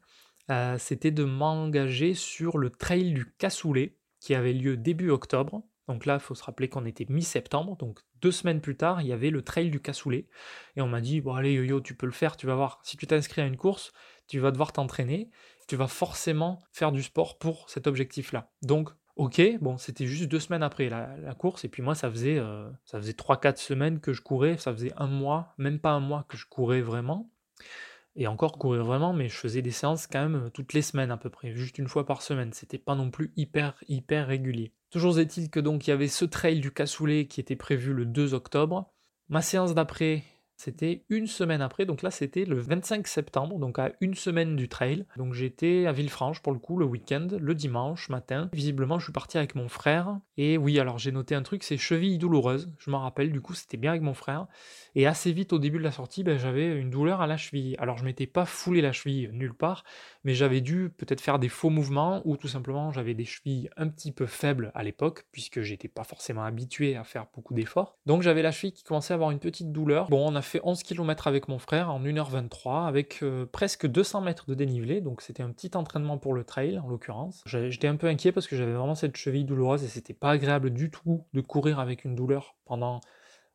[0.49, 5.63] euh, c'était de m'engager sur le trail du Cassoulet qui avait lieu début octobre.
[5.87, 9.07] Donc là, il faut se rappeler qu'on était mi-septembre, donc deux semaines plus tard, il
[9.07, 10.27] y avait le trail du Cassoulet.
[10.75, 12.97] Et on m'a dit, bon allez yo-yo, tu peux le faire, tu vas voir, si
[12.97, 13.91] tu t'inscris à une course,
[14.27, 15.29] tu vas devoir t'entraîner,
[15.67, 18.51] tu vas forcément faire du sport pour cet objectif-là.
[18.61, 22.37] Donc Ok, bon, c'était juste deux semaines après la, course, et puis moi, ça faisait,
[22.37, 25.99] euh, ça faisait 3-4 semaines que je courais, ça faisait un mois, même pas un
[25.99, 27.29] mois que je courais vraiment,
[28.15, 31.11] et encore courir vraiment, mais je faisais des séances quand même euh, toutes les semaines
[31.11, 34.73] à peu près, juste une fois par semaine, c'était pas non plus hyper, hyper régulier.
[34.89, 38.05] Toujours est-il que donc il y avait ce trail du cassoulet qui était prévu le
[38.05, 38.91] 2 octobre,
[39.29, 40.23] ma séance d'après,
[40.63, 44.69] c'était une semaine après, donc là c'était le 25 septembre, donc à une semaine du
[44.69, 45.07] trail.
[45.17, 48.47] Donc j'étais à Villefranche pour le coup le week-end, le dimanche matin.
[48.53, 50.19] Visiblement je suis parti avec mon frère.
[50.37, 52.71] Et oui, alors j'ai noté un truc, c'est cheville douloureuse.
[52.77, 54.45] Je m'en rappelle, du coup c'était bien avec mon frère.
[54.93, 57.75] Et assez vite au début de la sortie, ben, j'avais une douleur à la cheville.
[57.79, 59.83] Alors je m'étais pas foulé la cheville nulle part,
[60.23, 63.87] mais j'avais dû peut-être faire des faux mouvements ou tout simplement j'avais des chevilles un
[63.87, 67.97] petit peu faibles à l'époque, puisque j'étais pas forcément habitué à faire beaucoup d'efforts.
[68.05, 70.09] Donc j'avais la cheville qui commençait à avoir une petite douleur.
[70.09, 74.21] Bon, on a fait 11 km avec mon frère en 1h23 avec euh, presque 200
[74.21, 77.43] mètres de dénivelé, donc c'était un petit entraînement pour le trail en l'occurrence.
[77.45, 80.71] J'étais un peu inquiet parce que j'avais vraiment cette cheville douloureuse et c'était pas agréable
[80.71, 83.01] du tout de courir avec une douleur pendant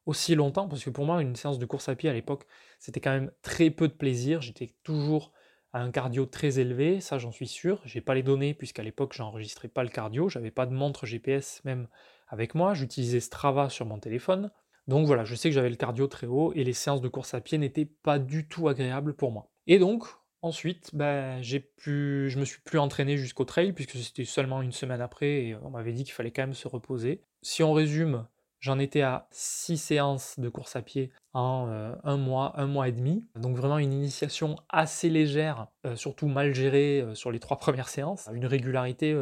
[0.07, 2.47] aussi longtemps parce que pour moi une séance de course à pied à l'époque
[2.79, 5.33] c'était quand même très peu de plaisir, j'étais toujours
[5.81, 9.69] un cardio très élevé, ça j'en suis sûr, j'ai pas les données puisqu'à l'époque j'enregistrais
[9.69, 11.89] pas le cardio, j'avais pas de montre GPS même
[12.29, 14.51] avec moi, j'utilisais Strava sur mon téléphone.
[14.89, 17.35] Donc voilà, je sais que j'avais le cardio très haut et les séances de course
[17.35, 19.51] à pied n'étaient pas du tout agréables pour moi.
[19.67, 20.07] Et donc,
[20.43, 24.73] ensuite, ben, j'ai pu, je me suis plus entraîné jusqu'au trail puisque c'était seulement une
[24.73, 27.23] semaine après et on m'avait dit qu'il fallait quand même se reposer.
[27.43, 28.27] Si on résume,
[28.67, 32.89] J'en étais à 6 séances de course à pied en euh, un mois, un mois
[32.89, 33.25] et demi.
[33.37, 37.89] Donc vraiment une initiation assez légère, euh, surtout mal gérée euh, sur les trois premières
[37.89, 38.29] séances.
[38.35, 39.17] Une régularité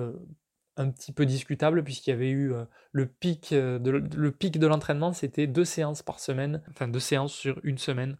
[0.78, 2.54] un petit peu discutable puisqu'il y avait eu
[2.92, 7.34] le pic de, le pic de l'entraînement, c'était deux séances par semaine, enfin deux séances
[7.34, 8.16] sur une semaine.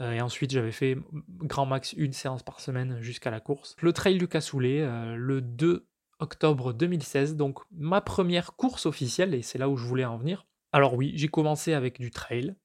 [0.00, 0.96] et ensuite, j'avais fait
[1.28, 3.76] grand max une séance par semaine jusqu'à la course.
[3.82, 5.86] Le trail du cassoulet, le 2
[6.20, 10.46] octobre 2016, donc ma première course officielle, et c'est là où je voulais en venir.
[10.74, 12.56] Alors oui, j'ai commencé avec du trail.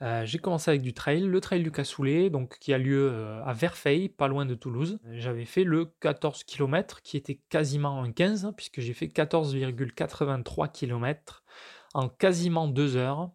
[0.00, 3.44] Euh, j'ai commencé avec du trail, le trail du Cassoulet, donc qui a lieu euh,
[3.44, 4.98] à Verfeil, pas loin de Toulouse.
[5.10, 11.44] J'avais fait le 14 km, qui était quasiment un 15, puisque j'ai fait 14,83 km
[11.92, 13.30] en quasiment deux heures.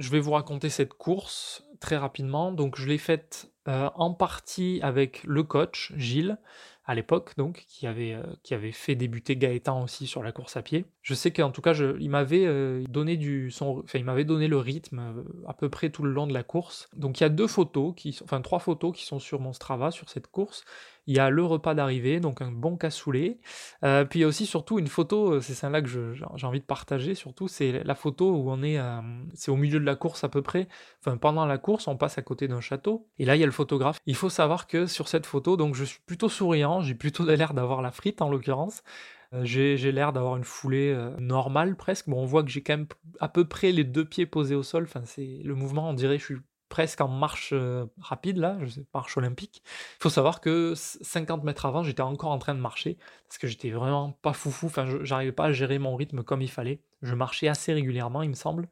[0.00, 2.50] Je vais vous raconter cette course très rapidement.
[2.50, 6.36] Donc je l'ai faite euh, en partie avec le coach Gilles,
[6.88, 10.56] à l'époque, donc, qui avait, euh, qui avait fait débuter Gaëtan aussi sur la course
[10.56, 10.86] à pied.
[11.02, 14.48] Je sais qu'en tout cas, il m'avait euh, donné du son, enfin, il m'avait donné
[14.48, 16.88] le rythme euh, à peu près tout le long de la course.
[16.96, 19.90] Donc, il y a deux photos, qui, enfin, trois photos qui sont sur mon Strava
[19.90, 20.64] sur cette course.
[21.08, 23.38] Il y a le repas d'arrivée, donc un bon cassoulet.
[23.82, 26.60] Euh, puis il y a aussi surtout une photo, euh, c'est celle-là que j'ai envie
[26.60, 29.00] de partager surtout, c'est la photo où on est, euh,
[29.32, 30.68] c'est au milieu de la course à peu près.
[31.00, 33.08] Enfin, pendant la course, on passe à côté d'un château.
[33.18, 33.98] Et là, il y a le photographe.
[34.04, 37.54] Il faut savoir que sur cette photo, donc je suis plutôt souriant, j'ai plutôt l'air
[37.54, 38.82] d'avoir la frite en l'occurrence.
[39.44, 42.10] j'ai l'air d'avoir une foulée normale presque.
[42.10, 42.86] Bon, on voit que j'ai quand même
[43.18, 44.84] à peu près les deux pieds posés au sol.
[44.84, 46.36] Enfin, c'est le mouvement, on dirait je suis
[46.68, 49.62] presque en marche euh, rapide, là, je marche olympique.
[49.64, 53.46] Il faut savoir que 50 mètres avant, j'étais encore en train de marcher, parce que
[53.46, 56.80] j'étais vraiment pas foufou, enfin, j'arrivais pas à gérer mon rythme comme il fallait.
[57.02, 58.68] Je marchais assez régulièrement, il me semble.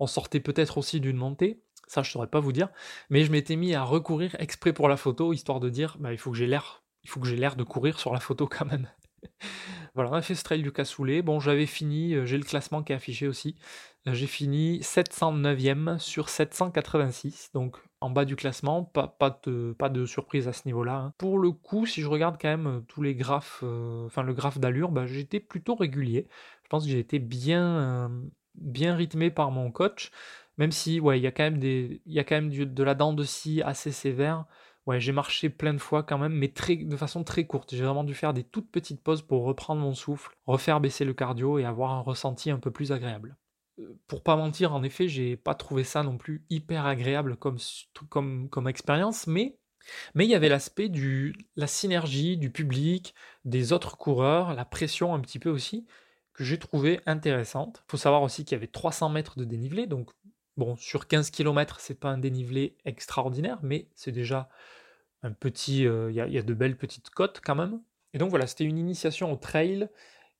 [0.00, 1.62] On sortait peut-être aussi d'une montée.
[1.86, 2.68] Ça, je saurais pas vous dire.
[3.10, 6.18] Mais je m'étais mis à recourir exprès pour la photo, histoire de dire, bah, il
[6.18, 6.46] faut que j'ai
[7.04, 8.88] il faut que j'ai l'air de courir sur la photo quand même.
[9.94, 11.22] Voilà, on du cassoulet.
[11.22, 13.56] Bon, j'avais fini, euh, j'ai le classement qui est affiché aussi.
[14.06, 20.52] Euh, j'ai fini 709e sur 786, donc en bas du classement, pas, de, surprise à
[20.52, 20.94] ce niveau-là.
[20.94, 21.14] Hein.
[21.18, 23.64] Pour le coup, si je regarde quand même euh, tous les graphes,
[24.06, 26.28] enfin le graphe d'allure, bah, j'étais plutôt régulier.
[26.64, 28.10] Je pense que j'ai été bien,
[28.54, 30.10] bien rythmé par mon coach.
[30.58, 32.82] Même si, ouais, il y a quand même, des, il y a quand même de
[32.82, 34.44] la dent de scie assez sévère.
[34.88, 37.74] Ouais, j'ai marché plein de fois quand même, mais de façon très courte.
[37.74, 41.12] J'ai vraiment dû faire des toutes petites pauses pour reprendre mon souffle, refaire baisser le
[41.12, 43.36] cardio et avoir un ressenti un peu plus agréable.
[43.80, 47.58] Euh, pour pas mentir, en effet, j'ai pas trouvé ça non plus hyper agréable comme
[48.66, 49.58] expérience, mais
[50.14, 55.12] mais il y avait l'aspect de la synergie du public, des autres coureurs, la pression
[55.12, 55.86] un petit peu aussi,
[56.32, 57.82] que j'ai trouvé intéressante.
[57.86, 60.12] Il faut savoir aussi qu'il y avait 300 mètres de dénivelé, donc
[60.58, 64.48] Bon, sur 15 km, c'est pas un dénivelé extraordinaire, mais c'est déjà
[65.22, 65.86] un petit.
[65.86, 67.80] Euh, il y, a de belles petites côtes quand même.
[68.14, 69.88] Et donc voilà, c'était une initiation au trail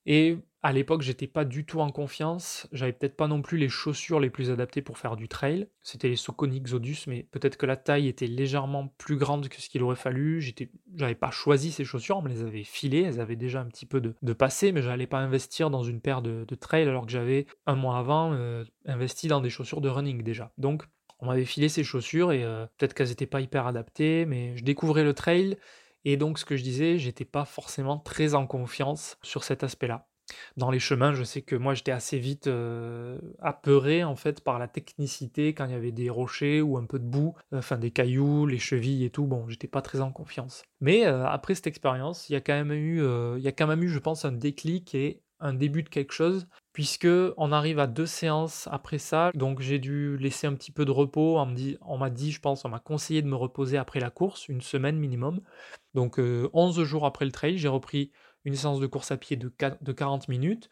[0.07, 2.67] et à l'époque, j'étais pas du tout en confiance.
[2.73, 5.69] J'avais peut-être pas non plus les chaussures les plus adaptées pour faire du trail.
[5.83, 9.69] C'était les Socony Exodus, mais peut-être que la taille était légèrement plus grande que ce
[9.69, 10.41] qu'il aurait fallu.
[10.41, 13.03] J'étais, j'avais pas choisi ces chaussures, on me les avait filées.
[13.03, 16.23] Elles avaient déjà un petit peu de, passé, mais j'allais pas investir dans une paire
[16.23, 20.23] de, trail alors que j'avais un mois avant euh, investi dans des chaussures de running
[20.23, 20.53] déjà.
[20.57, 20.85] Donc,
[21.21, 24.65] on m'avait filé ces chaussures et euh, peut-être qu'elles étaient pas hyper adaptées, mais je
[24.65, 25.57] découvrais le trail
[26.05, 30.09] et donc, ce que je disais, j'étais pas forcément très en confiance sur cet aspect-là.
[30.57, 34.59] Dans les chemins, je sais que moi j'étais assez vite euh, apeuré en fait par
[34.59, 37.91] la technicité quand il y avait des rochers ou un peu de boue, enfin des
[37.91, 39.27] cailloux, les chevilles et tout.
[39.27, 40.65] Bon, j'étais pas très en confiance.
[40.81, 43.03] Mais euh, après cette expérience, il y a quand même eu,
[43.37, 46.13] il y a quand même eu, je pense, un déclic et un début de quelque
[46.13, 50.73] chose, puisque on arrive à deux séances après ça, donc j'ai dû laisser un petit
[50.73, 54.01] peu de repos, on m'a dit, je pense, on m'a conseillé de me reposer après
[54.01, 55.41] la course, une semaine minimum,
[55.95, 58.11] donc 11 jours après le trail, j'ai repris
[58.45, 60.69] une séance de course à pied de, 40 minutes,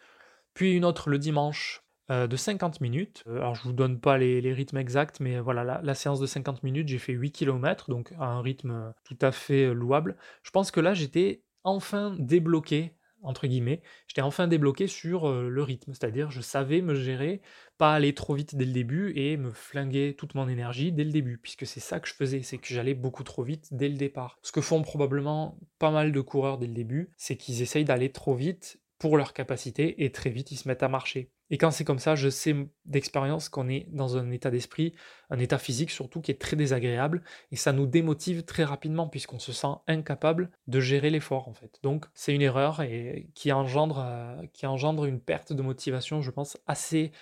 [0.54, 3.24] puis une autre le dimanche de 50 minutes.
[3.26, 6.62] alors je vous donne pas les, rythmes exacts, mais voilà, la, la, séance de 50
[6.62, 10.16] minutes, j'ai fait 8 km, donc à un rythme tout à fait louable.
[10.42, 15.92] Je pense que là, j'étais enfin débloqué entre guillemets, j'étais enfin débloqué sur le rythme,
[15.92, 17.40] c'est-à-dire je savais me gérer,
[17.78, 21.10] pas aller trop vite dès le début et me flinguer toute mon énergie dès le
[21.10, 23.96] début, puisque c'est ça que je faisais, c'est que j'allais beaucoup trop vite dès le
[23.96, 24.38] départ.
[24.42, 28.12] Ce que font probablement pas mal de coureurs dès le début, c'est qu'ils essayent d'aller
[28.12, 31.30] trop vite pour leur capacité et très vite ils se mettent à marcher.
[31.50, 32.54] Et quand c'est comme ça, je sais
[32.84, 34.94] d'expérience qu'on est dans un état d'esprit,
[35.30, 39.38] un état physique surtout qui est très désagréable et ça nous démotive très rapidement puisqu'on
[39.38, 41.78] se sent incapable de gérer l'effort en fait.
[41.82, 46.30] Donc c'est une erreur et qui engendre, euh, qui engendre une perte de motivation, je
[46.30, 47.12] pense, assez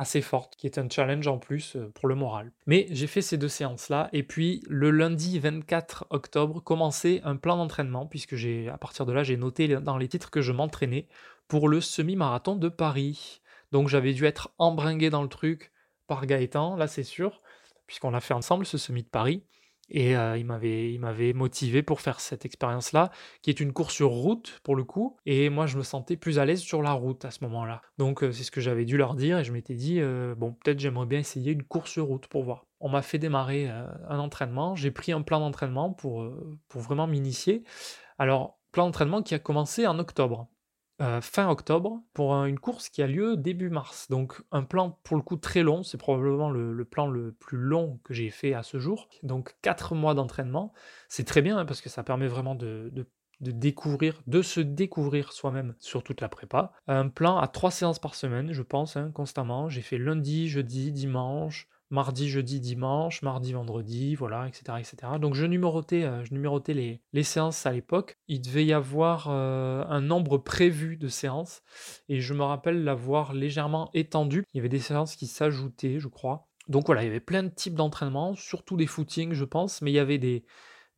[0.00, 2.52] assez forte, qui est un challenge en plus euh, pour le moral.
[2.66, 7.58] Mais j'ai fait ces deux séances-là, et puis le lundi 24 octobre, commençait un plan
[7.58, 8.34] d'entraînement, puisque
[8.72, 11.06] à partir de là, j'ai noté dans les titres que je m'entraînais
[11.48, 13.39] pour le semi-marathon de Paris.
[13.72, 15.72] Donc j'avais dû être embringué dans le truc
[16.06, 17.40] par Gaëtan, là c'est sûr,
[17.86, 19.44] puisqu'on l'a fait ensemble ce semi de Paris.
[19.90, 23.10] Et euh, il m'avait, motivé pour faire cette expérience-là,
[23.42, 25.16] qui est une course sur route pour le coup.
[25.26, 27.82] Et moi, je me sentais plus à l'aise sur la route à ce moment-là.
[27.98, 29.38] Donc, euh, c'est ce que j'avais dû leur dire.
[29.38, 32.44] Et je m'étais dit, euh, bon, peut-être j'aimerais bien essayer une course sur route pour
[32.44, 32.66] voir.
[32.78, 34.74] On m'a fait démarrer un entraînement.
[34.74, 36.26] J'ai pris un plan d'entraînement pour,
[36.68, 37.62] pour vraiment m'initier.
[38.18, 40.48] Alors, plan d'entraînement qui a commencé en octobre.
[41.00, 44.08] Euh, fin octobre pour une course qui a lieu début mars.
[44.10, 48.00] Donc un plan pour le coup très long, c'est probablement le, plan le plus long
[48.04, 49.08] que j'ai fait à ce jour.
[49.22, 50.74] Donc 4 mois d'entraînement,
[51.08, 52.92] c'est très bien hein, parce que ça permet vraiment de,
[53.40, 56.72] découvrir, de se découvrir soi-même sur toute la prépa.
[56.86, 59.70] Un plan à 3 séances par semaine, je pense, hein, constamment.
[59.70, 64.78] J'ai fait lundi, jeudi, dimanche, mardi, jeudi, dimanche, mardi, vendredi, voilà, etc.
[64.78, 64.96] etc.
[65.20, 68.18] Donc je numérotais, euh, je numérotais les, les séances à l'époque.
[68.28, 71.62] Il devait y avoir euh, un nombre prévu de séances
[72.08, 74.44] et je me rappelle l'avoir légèrement étendu.
[74.54, 76.48] Il y avait des séances qui s'ajoutaient, je crois.
[76.68, 79.90] Donc voilà, il y avait plein de types d'entraînement, surtout des footings, je pense, mais
[79.90, 80.44] il y avait des,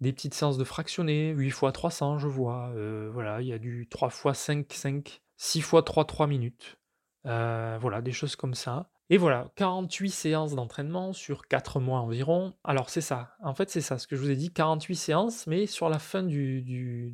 [0.01, 2.71] des petites séances de fractionnés, 8 x 300, je vois.
[2.77, 6.77] Euh, voilà, il y a du 3 x 5, 5, 6 x 3, 3 minutes.
[7.25, 8.91] voilà, des choses comme ça.
[9.13, 12.55] Et voilà, 48 séances d'entraînement sur 4 mois environ.
[12.65, 15.47] Alors c'est ça, en fait c'est ça, ce que je vous ai dit, 48 séances,
[15.47, 17.13] mais sur la fin du,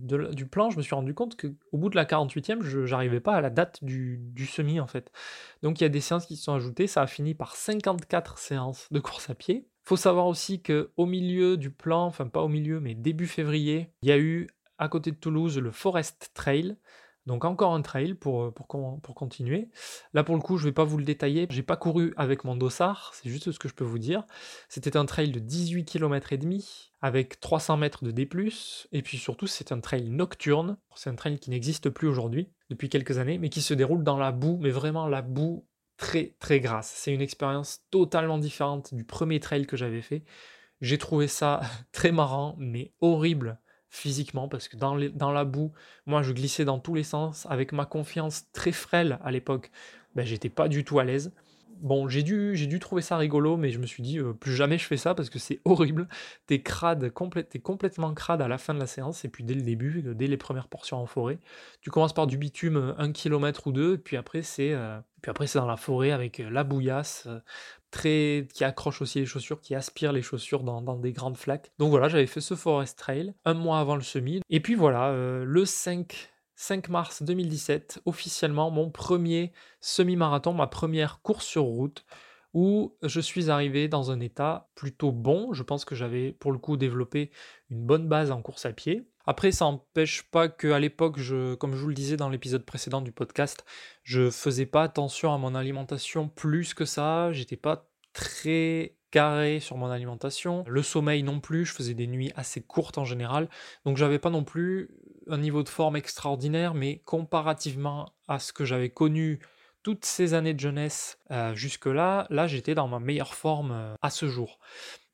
[0.48, 3.40] plan, je me suis rendu compte qu'au bout de la 48e, je n'arrivais pas à
[3.40, 5.10] la date du, du semi en fait.
[5.64, 8.38] Donc il y a des séances qui se sont ajoutées, ça a fini par 54
[8.38, 9.66] séances de course à pied.
[9.82, 14.08] Faut savoir aussi qu'au milieu du plan, enfin pas au milieu, mais début février, il
[14.08, 14.46] y a eu
[14.78, 16.76] à côté de Toulouse le Forest Trail,
[17.28, 18.66] Donc encore un trail pour, pour,
[19.02, 19.68] pour continuer.
[20.14, 21.46] Là pour le coup, je ne vais pas vous le détailler.
[21.50, 24.24] J'ai pas couru avec mon dossard, c'est juste ce que je peux vous dire.
[24.70, 28.26] C'était un trail de 18 km et demi avec 300 mètres de D+,
[28.92, 30.78] et puis surtout c'est un trail nocturne.
[30.96, 34.16] C'est un trail qui n'existe plus aujourd'hui depuis quelques années, mais qui se déroule dans
[34.16, 35.66] la boue, mais vraiment la boue
[35.98, 36.90] très très grasse.
[36.96, 40.24] C'est une expérience totalement différente du premier trail que j'avais fait.
[40.80, 41.60] J'ai trouvé ça
[41.92, 43.60] très marrant, mais horrible
[43.90, 45.72] physiquement, parce que dans, la boue,
[46.06, 49.70] moi je glissais dans tous les sens, avec ma confiance très frêle à l'époque,
[50.14, 51.32] ben, j'étais pas du tout à l'aise.
[51.80, 54.54] Bon, j'ai dû, j'ai dû trouver ça rigolo, mais je me suis dit, euh, plus
[54.54, 56.08] jamais je fais ça parce que c'est horrible.
[56.46, 57.12] T'es crade,
[57.48, 60.14] t'es complètement crade à la fin de la séance, et puis dès le début, euh,
[60.14, 61.38] dès les premières portions en forêt.
[61.80, 64.74] Tu commences par du bitume euh, un kilomètre ou deux, et puis après c'est,
[65.22, 67.28] puis après c'est dans la forêt avec la bouillasse,
[67.90, 71.70] très, qui accroche aussi les chaussures, qui aspire les chaussures dans, des grandes flaques.
[71.78, 74.40] Donc voilà, j'avais fait ce Forest Trail un mois avant le semi.
[74.50, 75.12] Et puis voilà,
[75.44, 76.30] le 5
[76.60, 82.04] 5 mars 2017, officiellement mon premier semi-marathon, ma première course sur route,
[82.52, 85.52] où je suis arrivé dans un état plutôt bon.
[85.52, 87.30] Je pense que j'avais pour le coup développé
[87.70, 89.08] une bonne base en course à pied.
[89.24, 91.20] Après, ça n'empêche pas qu'à l'époque,
[91.60, 93.64] comme je vous le disais dans l'épisode précédent du podcast,
[94.02, 97.32] je faisais pas attention à mon alimentation plus que ça.
[97.32, 100.64] J'étais pas très carré sur mon alimentation.
[100.66, 103.48] Le sommeil non plus, je faisais des nuits assez courtes en général.
[103.84, 104.90] Donc j'avais pas non plus
[105.28, 109.40] un niveau de forme extraordinaire, mais comparativement à ce que j'avais connu
[109.82, 114.10] toutes ces années de jeunesse euh, jusque-là, là, j'étais dans ma meilleure forme euh, à
[114.10, 114.58] ce jour.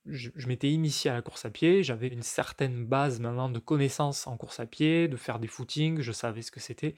[0.07, 4.27] Je, m'étais initié à la course à pied, j'avais une certaine base maintenant de connaissances
[4.27, 6.95] en course à pied, de faire des footings, je savais ce que c'était.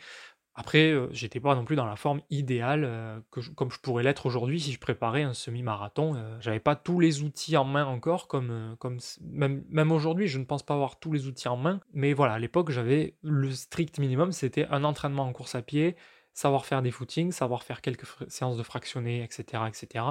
[0.58, 4.02] Après, euh, j'étais pas non plus dans la forme idéale euh, que comme je pourrais
[4.02, 6.14] l'être aujourd'hui si je préparais un semi-marathon.
[6.16, 10.38] Euh, j'avais pas tous les outils en main encore, comme, comme même, même aujourd'hui, je
[10.38, 11.80] ne pense pas avoir tous les outils en main.
[11.92, 15.94] Mais voilà, à l'époque, j'avais le strict minimum, c'était un entraînement en course à pied,
[16.36, 20.04] savoir faire des footings, savoir faire quelques séances de fractionnés, etc., etc.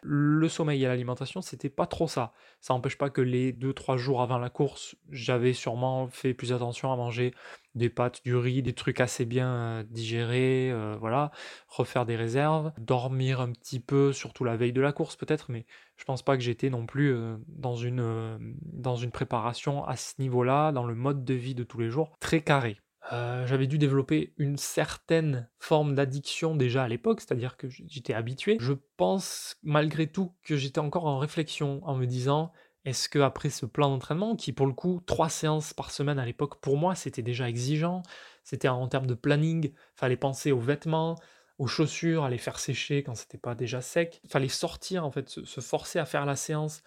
[0.00, 2.32] Le sommeil et l'alimentation, c'était pas trop ça.
[2.60, 6.92] Ça n'empêche pas que les 2-3 jours avant la course, j'avais sûrement fait plus attention
[6.92, 7.34] à manger
[7.74, 11.32] des pâtes, du riz, des trucs assez bien euh, digérés, euh, voilà,
[11.66, 15.66] refaire des réserves, dormir un petit peu, surtout la veille de la course peut-être, mais
[15.96, 20.14] je pense pas que j'étais non plus euh, dans, une, dans une préparation à ce
[20.20, 22.78] niveau-là, dans le mode de vie de tous les jours, très carré.
[23.12, 28.56] Euh, j'avais dû développer une certaine forme d'addiction déjà à l'époque, c'est-à-dire que j'étais habitué.
[28.60, 32.52] Je pense malgré tout que j'étais encore en réflexion en me disant
[32.84, 36.26] est-ce que après ce plan d'entraînement, qui pour le coup, trois séances par semaine à
[36.26, 38.02] l'époque, pour moi, c'était déjà exigeant,
[38.44, 41.16] c'était en termes de planning, fallait penser aux vêtements,
[41.58, 45.28] aux chaussures, à les faire sécher quand c'était pas déjà sec, fallait sortir en fait,
[45.28, 46.82] se, forcer à faire la séance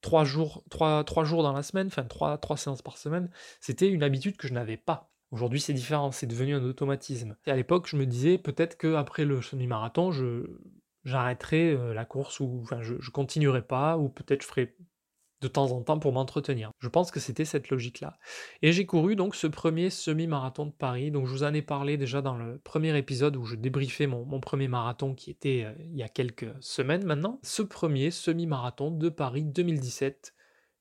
[0.00, 3.88] trois jours, trois, trois jours dans la semaine, enfin trois, trois séances par semaine, c'était
[3.88, 5.13] une habitude que je n'avais pas.
[5.30, 7.36] Aujourd'hui, c'est différent, c'est devenu un automatisme.
[7.46, 10.46] Et à l'époque, je me disais peut-être qu'après le semi-marathon, je,
[11.04, 14.76] j'arrêterai euh, la course ou enfin, je, continuerai pas, ou peut-être je ferai
[15.40, 16.70] de temps en temps pour m'entretenir.
[16.78, 18.16] Je pense que c'était cette logique-là.
[18.62, 21.10] Et j'ai couru donc ce premier semi-marathon de Paris.
[21.10, 24.24] Donc je vous en ai parlé déjà dans le premier épisode où je débriefais mon,
[24.24, 27.40] mon premier marathon qui était euh, il y a quelques semaines maintenant.
[27.42, 30.34] Ce premier semi-marathon de Paris 2017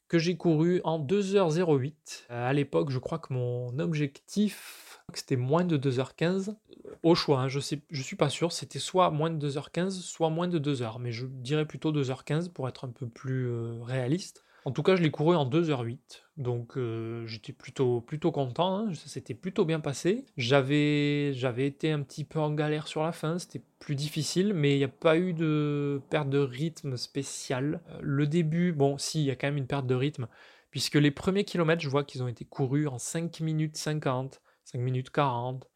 [0.07, 1.93] que j'ai couru en 2h08.
[2.29, 6.55] Euh, à l'époque, je crois que mon objectif, c'était moins de 2h15.
[7.03, 10.29] Au choix, hein, je ne je suis pas sûr, c'était soit moins de 2h15, soit
[10.29, 14.43] moins de 2h, mais je dirais plutôt 2h15 pour être un peu plus euh, réaliste.
[14.65, 18.93] En tout cas, je l'ai couru en 2h08, donc euh, j'étais plutôt, plutôt content, hein.
[18.95, 20.25] ça s'était plutôt bien passé.
[20.35, 24.77] J'avais, été un petit peu en galère sur la fin, c'était plus difficile, mais il
[24.79, 27.81] n'y a pas eu de perte de rythme spéciale.
[27.89, 30.27] Euh, le début, bon, si, il y a quand même une perte de rythme,
[30.71, 34.79] puisque les premiers kilomètres, je vois qu'ils ont été courus en 5 minutes 50, 5
[34.79, 35.69] minutes 40,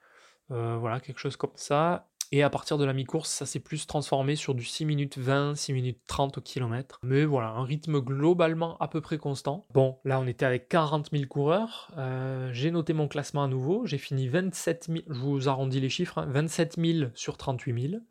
[0.51, 2.09] euh, voilà, quelque chose comme ça.
[2.31, 5.55] Et à partir de la mi-course, ça s'est plus transformé sur du 6 minutes 20,
[5.55, 6.99] 6 minutes 30 au kilomètre.
[7.03, 9.65] Mais voilà, un rythme globalement à peu près constant.
[9.73, 11.91] Bon, là on était avec 40 000 coureurs.
[11.97, 13.85] Euh, j'ai noté mon classement à nouveau.
[13.85, 18.01] J'ai fini 27 000, je vous arrondis les chiffres, 27 hein, 000 sur 38 000.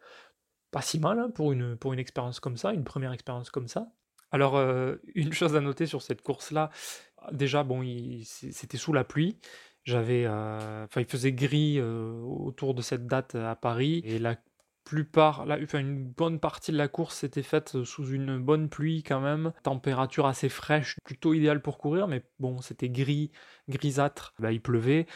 [0.70, 3.68] Pas si mal hein, pour, une, pour une expérience comme ça, une première expérience comme
[3.68, 3.88] ça.
[4.32, 6.70] Alors, euh, une chose à noter sur cette course-là,
[7.32, 7.82] déjà, bon,
[8.24, 9.38] c'était sous la pluie.
[9.86, 14.02] J'avais, euh, enfin, il faisait gris euh, autour de cette date à Paris.
[14.04, 14.36] Et la
[14.84, 19.20] plupart, enfin, une bonne partie de la course s'était faite sous une bonne pluie quand
[19.20, 23.30] même, température assez fraîche, plutôt idéale pour courir, mais bon, c'était gris,
[23.68, 25.06] grisâtre, bah, il pleuvait.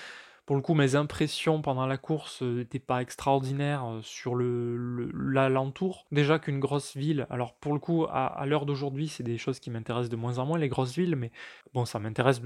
[0.51, 6.09] Pour le coup, mes impressions pendant la course n'étaient pas extraordinaires sur le, l'alentour.
[6.11, 9.71] Déjà qu'une grosse ville, alors pour le coup, à, l'heure d'aujourd'hui, c'est des choses qui
[9.71, 11.31] m'intéressent de moins en moins, les grosses villes, mais
[11.73, 12.43] bon, ça m'intéresse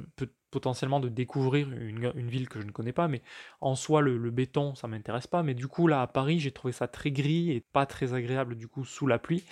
[0.51, 3.23] potentiellement de découvrir une, ville que je ne connais pas, mais
[3.63, 5.43] en soi, le, béton, ça m'intéresse pas.
[5.43, 8.57] Mais du coup, là, à Paris, j'ai trouvé ça très gris et pas très agréable,
[8.57, 9.45] du coup, sous la pluie.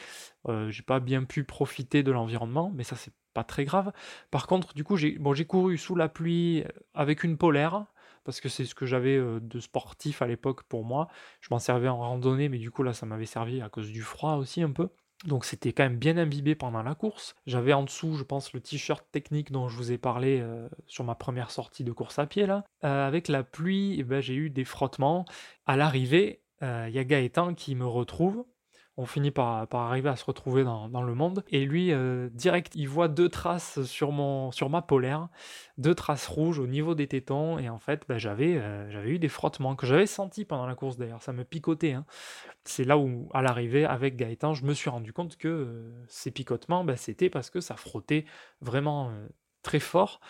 [0.47, 3.93] Euh, j'ai pas bien pu profiter de l'environnement, mais ça, c'est pas très grave.
[4.31, 7.87] Par contre, du coup, j'ai couru sous la pluie avec une polaire,
[8.25, 11.09] parce que c'est ce que j'avais de sportif à l'époque pour moi.
[11.41, 14.03] Je m'en servais en randonnée, mais du coup, là, ça m'avait servi à cause du
[14.03, 14.89] froid aussi un peu.
[15.25, 17.37] Donc c'était quand même bien imbibé pendant la course.
[17.47, 20.45] J'avais en dessous, je pense, le t-shirt technique dont je vous ai parlé
[20.89, 22.64] sur ma première sortie de course à pied là.
[22.81, 25.25] Avec la pluie, eh ben, j'ai eu des frottements.
[25.64, 28.45] À l'arrivée, il y a Gaëtan qui me retrouve
[28.99, 31.45] on finit par, arriver à se retrouver dans, le monde.
[31.49, 35.28] Et lui, euh, direct, il voit deux traces sur, mon, sur ma polaire,
[35.78, 37.59] deux traces rouges au niveau des tétons.
[37.59, 40.74] Et en fait, bah, j'avais, euh, j'avais eu des frottements que j'avais sentis pendant la
[40.74, 41.22] course d'ailleurs.
[41.22, 41.93] Ça me picotait.
[41.93, 42.05] Hein.
[42.64, 46.30] C'est là où, à l'arrivée, avec Gaëtan, je me suis rendu compte que euh, ces
[46.30, 48.26] picotements, bah, c'était parce que ça frottait
[48.61, 49.11] vraiment
[49.62, 50.20] très fort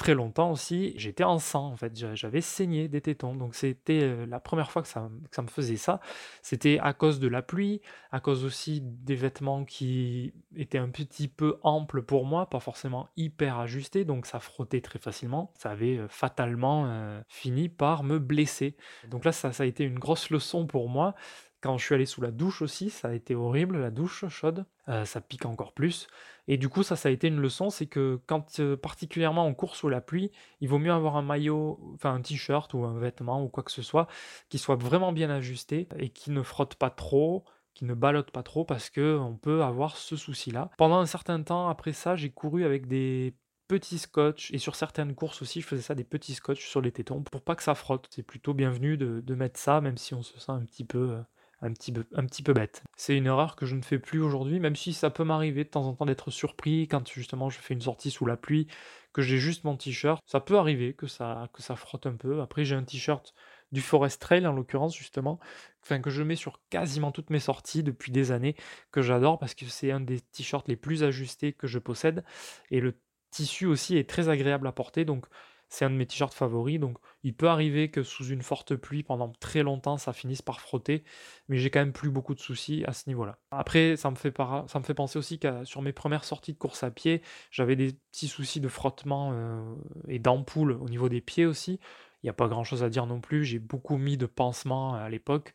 [0.00, 3.34] très longtemps aussi, j'étais en sang en fait, j'avais saigné des tétons.
[3.34, 6.00] Donc c'était euh, la première fois que ça, me faisait ça.
[6.40, 11.28] C'était à cause de la pluie, à cause aussi des vêtements qui étaient un petit
[11.28, 15.52] peu amples pour moi, pas forcément hyper ajustés, donc ça frottait très facilement.
[15.58, 18.76] Ça avait euh, fatalement euh, fini par me blesser.
[19.08, 21.14] Donc là, ça, ça a été une grosse leçon pour moi.
[21.60, 24.64] Quand je suis allé sous la douche aussi, ça a été horrible, la douche chaude,
[24.88, 26.08] euh, ça pique encore plus.
[26.48, 29.52] Et du coup, ça, ça a été une leçon, c'est que quand euh, particulièrement on
[29.52, 30.30] court sous la pluie,
[30.60, 33.70] il vaut mieux avoir un maillot, enfin un t-shirt ou un vêtement ou quoi que
[33.70, 34.06] ce soit,
[34.48, 37.44] qui soit vraiment bien ajusté et qui ne frotte pas trop,
[37.74, 40.70] qui ne ballotte pas trop, parce que on peut avoir ce souci-là.
[40.78, 43.34] Pendant un certain temps, après ça, j'ai couru avec des
[43.68, 46.90] petits scotch et sur certaines courses aussi je faisais ça des petits scotch sur les
[46.90, 50.22] tétons pour pas que ça frotte c'est plutôt bienvenu de, mettre ça même si on
[50.22, 51.22] se sent un petit peu euh,
[51.62, 52.82] un petit peu, un petit peu bête.
[52.96, 55.68] C'est une erreur que je ne fais plus aujourd'hui, même si ça peut m'arriver de
[55.68, 58.66] temps en temps d'être surpris quand justement je fais une sortie sous la pluie,
[59.12, 60.22] que j'ai juste mon t-shirt.
[60.26, 62.40] Ça peut arriver que ça, que ça frotte un peu.
[62.40, 63.34] Après, j'ai un t-shirt
[63.72, 65.38] du Forest Trail en l'occurrence justement,
[65.82, 68.56] enfin que je mets sur quasiment toutes mes sorties depuis des années,
[68.90, 72.24] que j'adore parce que c'est un des t-shirts les plus ajustés que je possède
[72.70, 72.98] et le
[73.30, 75.26] tissu aussi est très agréable à porter donc
[75.70, 79.02] c'est un de mes t-shirts favoris, donc il peut arriver que sous une forte pluie
[79.02, 81.04] pendant très longtemps ça finisse par frotter,
[81.48, 83.38] mais j'ai quand même plus beaucoup de soucis à ce niveau-là.
[83.52, 87.22] Après, ça me fait, penser aussi que sur mes premières sorties de course à pied,
[87.50, 89.74] j'avais des petits soucis de frottement euh,
[90.08, 91.78] et d'ampoule au niveau des pieds aussi.
[92.22, 93.44] Il n'y a pas grand chose à dire non plus.
[93.44, 95.54] J'ai beaucoup mis de pansements à l'époque.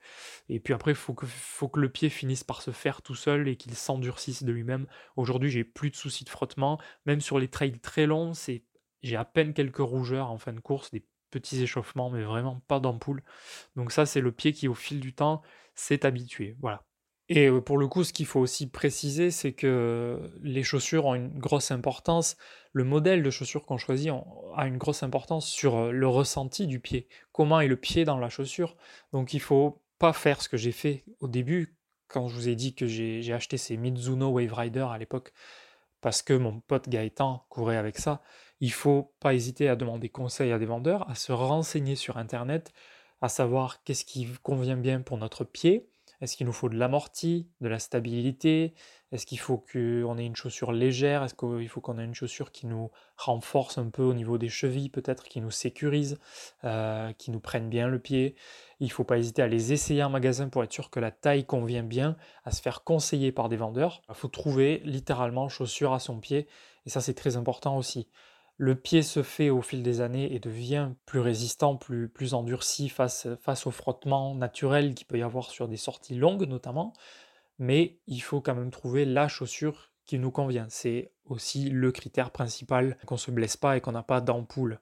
[0.50, 3.14] Et puis après, il faut que, faut que le pied finisse par se faire tout
[3.14, 4.88] seul et qu'il s'endurcisse de lui-même.
[5.16, 6.80] Aujourd'hui, j'ai plus de soucis de frottement.
[7.06, 8.64] Même sur les trails très longs, c'est
[9.06, 12.80] j'ai à peine quelques rougeurs en fin de course, des petits échauffements, mais vraiment pas
[12.80, 13.24] d'ampoule.
[13.76, 15.42] Donc ça, c'est le pied qui, au fil du temps,
[15.76, 16.56] s'est habitué.
[16.62, 16.84] Voilà.
[17.28, 21.16] Et euh, pour le coup, ce qu'il faut aussi préciser, c'est que les chaussures ont
[21.16, 22.38] une grosse importance.
[22.72, 24.12] Le modèle de chaussure qu'on choisit
[24.56, 27.08] a une grosse importance sur euh, le ressenti du pied.
[27.32, 28.76] Comment est le pied dans la chaussure
[29.12, 31.78] Donc il faut pas faire ce que j'ai fait au début,
[32.08, 35.34] quand je vous ai dit que j'ai acheté ces Mizuno Wave Rider à l'époque,
[36.02, 38.22] parce que mon pote Gaëtan courait avec ça
[38.60, 42.72] il faut pas hésiter à demander conseil à des vendeurs, à se renseigner sur Internet,
[43.22, 45.90] à savoir qu'est-ce qui convient bien pour notre pied.
[46.22, 48.74] Est-ce qu'il nous faut de l'amorti, de la stabilité?
[49.12, 51.24] Est-ce qu'il faut qu'on ait une chaussure légère?
[51.24, 54.50] Est-ce qu'il faut qu'on ait une chaussure qui nous renforce un peu au niveau des
[54.50, 56.18] chevilles, peut-être, qui nous sécurise,
[56.64, 58.36] euh, qui nous prenne bien le pied?
[58.80, 61.12] Il ne faut pas hésiter à les essayer en magasin pour être sûr que la
[61.12, 64.02] taille convient bien, à se faire conseiller par des vendeurs.
[64.10, 66.48] Il faut trouver littéralement chaussure à son pied,
[66.86, 68.08] et ça c'est très important aussi
[68.58, 72.90] le pied se fait au fil des années et devient plus résistant, plus, plus endurci
[72.90, 76.94] face, face au frottement naturel qu'il peut y avoir sur des sorties longues notamment,
[77.60, 80.68] mais il faut quand même trouver la chaussure qui nous convient.
[80.70, 84.80] C'est aussi le critère principal, qu'on ne se blesse pas et qu'on n'a pas d'ampoule.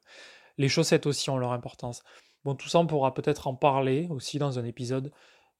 [0.57, 2.03] Les chaussettes aussi ont leur importance.
[2.43, 5.11] Bon, tout ça, on pourra peut-être en parler aussi dans un épisode,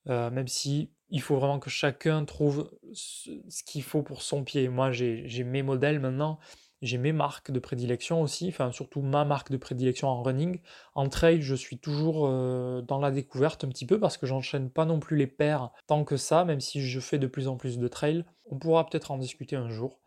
[0.09, 3.29] euh, même si il faut vraiment que chacun trouve ce,
[3.65, 4.67] qu'il faut pour son pied.
[4.67, 6.39] Moi, j'ai mes modèles maintenant,
[6.83, 10.59] j'ai mes marques de prédilection aussi, enfin surtout ma marque de prédilection en running.
[10.95, 14.69] En trail, je suis toujours euh, dans la découverte un petit peu parce que j'enchaîne
[14.69, 17.55] pas non plus les paires tant que ça, même si je fais de plus en
[17.55, 18.25] plus de trail.
[18.45, 20.01] On pourra peut-être en discuter un jour.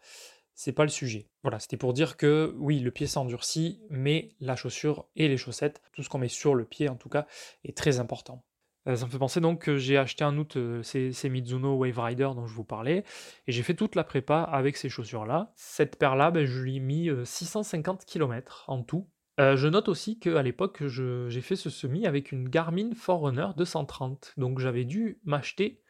[0.55, 1.29] C'est pas le sujet.
[1.43, 5.83] Voilà, c'était pour dire que oui, le pied s'endurcit, mais la chaussure et les chaussettes,
[5.93, 7.27] tout ce qu'on met sur le pied en tout cas,
[7.64, 8.45] est très important.
[8.87, 11.99] Euh, ça me fait penser donc que j'ai acheté un août euh, ces, Mizuno Wave
[11.99, 13.05] Rider dont je vous parlais,
[13.47, 15.53] et j'ai fait toute la prépa avec ces chaussures-là.
[15.55, 19.09] Cette paire-là, ben, je lui ai mis 650 euh, km en tout,
[19.39, 24.32] Euh, je note aussi qu'à l'époque, j'ai fait ce semi avec une Garmin Forerunner 230.
[24.39, 25.82] Donc j'avais dû m'acheter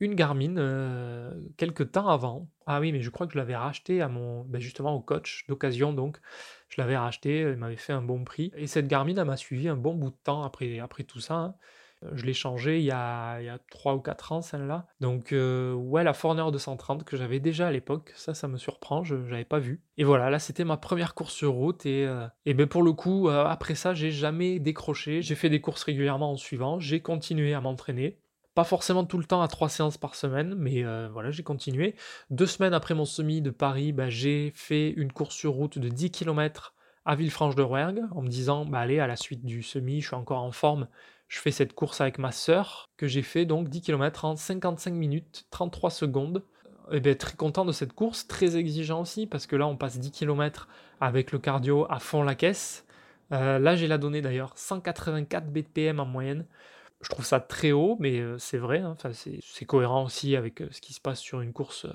[0.00, 2.50] une Garmin euh, quelques temps avant.
[2.66, 5.46] Ah oui, mais je crois que je l'avais racheté à mon, ben justement au coach
[5.48, 6.18] d'occasion, donc
[6.68, 8.50] je l'avais racheté, il m'avait fait un bon prix.
[8.56, 11.34] Et cette Garmin, elle m'a suivi un bon bout de temps après, après tout ça.
[11.34, 11.54] Hein.
[12.12, 14.86] Je l'ai changé il y a, il y a 3 ou 4 ans, celle-là.
[15.00, 19.04] Donc, euh, ouais, la Forner 230 que j'avais déjà à l'époque, ça, ça me surprend,
[19.04, 19.82] je n'avais pas vu.
[19.96, 21.86] Et voilà, là, c'était ma première course sur route.
[21.86, 25.22] Et, euh, et ben pour le coup, euh, après ça, j'ai jamais décroché.
[25.22, 26.78] J'ai fait des courses régulièrement en suivant.
[26.78, 28.18] J'ai continué à m'entraîner.
[28.54, 31.96] Pas forcément tout le temps à 3 séances par semaine, mais voilà, j'ai continué.
[32.30, 35.88] Deux semaines après mon semi de Paris, bah, j'ai fait une course sur route de
[35.88, 36.74] 10 km
[37.04, 40.42] à Villefranche-de-Rouergue en me disant bah allez à la suite du semi je suis encore
[40.42, 40.88] en forme
[41.28, 44.92] je fais cette course avec ma sœur que j'ai fait donc 10 km en 55
[44.92, 46.42] minutes 33 secondes.
[46.92, 49.98] Et bien très content de cette course, très exigeant aussi parce que là on passe
[49.98, 50.68] 10 km
[51.00, 52.86] avec le cardio à fond la caisse.
[53.32, 56.46] Euh, là j'ai la donnée d'ailleurs 184 BPM en moyenne.
[57.00, 58.96] Je trouve ça très haut, mais euh, c'est vrai, hein.
[58.96, 61.86] enfin, c'est cohérent aussi avec euh, ce qui se passe sur une course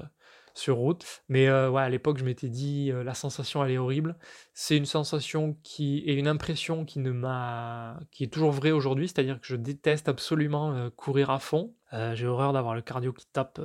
[0.60, 1.24] sur route.
[1.30, 4.18] Mais euh, ouais, à l'époque, je m'étais dit, euh, la sensation, elle est horrible.
[4.54, 9.08] C'est une sensation qui est une impression qui ne m'a, qui est toujours vraie aujourd'hui,
[9.08, 11.74] c'est-à-dire que je déteste absolument euh, courir à fond.
[12.14, 13.60] j'ai horreur d'avoir le cardio qui tape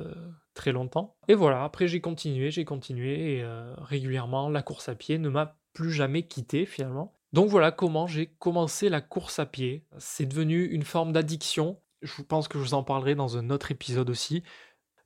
[0.55, 1.15] très longtemps.
[1.27, 3.45] Et voilà, après j'ai continué, j'ai continué et
[3.77, 7.13] régulièrement la course à pied ne m'a plus jamais quitté finalement.
[7.33, 9.85] Donc voilà comment j'ai commencé la course à pied.
[9.99, 11.79] C'est devenu une forme d'addiction.
[12.01, 14.41] Je pense que je vous en parlerai dans un autre épisode aussi.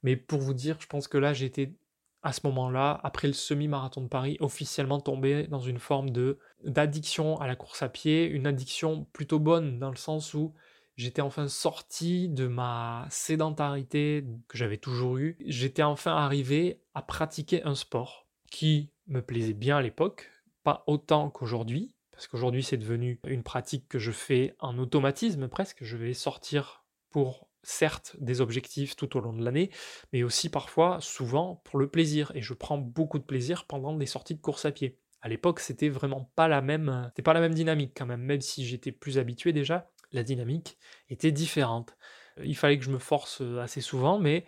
[0.04, 1.74] Mais pour vous dire, je pense que là, j'étais
[2.22, 7.40] à ce moment-là, après le semi-marathon de Paris, officiellement tombé dans une forme de d'addiction
[7.40, 10.54] à la course à pied, une addiction plutôt bonne dans le sens où
[10.98, 15.38] j'étais enfin sorti de ma sédentarité que j'avais toujours eue.
[15.46, 20.30] J'étais enfin arrivé à pratiquer un sport qui me plaisait bien à l'époque,
[20.64, 25.84] pas autant qu'aujourd'hui, parce qu'aujourd'hui c'est devenu une pratique que je fais en automatisme presque.
[25.84, 29.70] Je vais sortir pour certes des objectifs tout au long de l'année,
[30.14, 32.32] mais aussi parfois, souvent, pour le plaisir.
[32.36, 34.98] Et je prends beaucoup de plaisir pendant des sorties de course à pied.
[35.22, 38.42] À l'époque, c'était vraiment pas la même, c'était pas la même dynamique quand même, même
[38.42, 40.78] si j'étais plus habitué déjà, la dynamique
[41.10, 41.98] était différente.
[42.44, 44.46] Il fallait que je me force euh, assez souvent, mais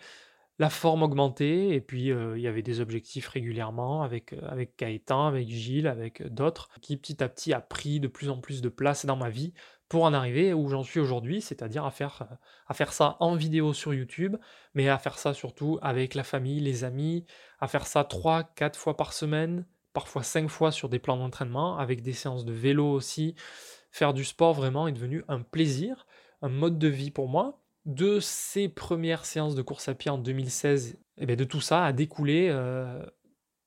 [0.58, 4.78] la forme augmentait, et puis euh, il y avait des objectifs régulièrement avec, euh, avec
[4.78, 8.62] Gaëtan, avec Gilles, avec d'autres, qui petit à petit a pris de plus en plus
[8.62, 9.52] de place dans ma vie
[9.92, 12.26] pour en arriver où j'en suis aujourd'hui, c'est-à-dire à faire,
[12.66, 14.38] à faire ça en vidéo sur YouTube,
[14.72, 17.26] mais à faire ça surtout avec la famille, les amis,
[17.60, 22.00] à faire ça 3-4 fois par semaine, parfois 5 fois sur des plans d'entraînement, avec
[22.00, 23.34] des séances de vélo aussi.
[23.90, 26.06] Faire du sport vraiment est devenu un plaisir,
[26.40, 27.60] un mode de vie pour moi.
[27.84, 31.84] De ces premières séances de course à pied en 2016, et bien de tout ça
[31.84, 33.04] a découlé euh,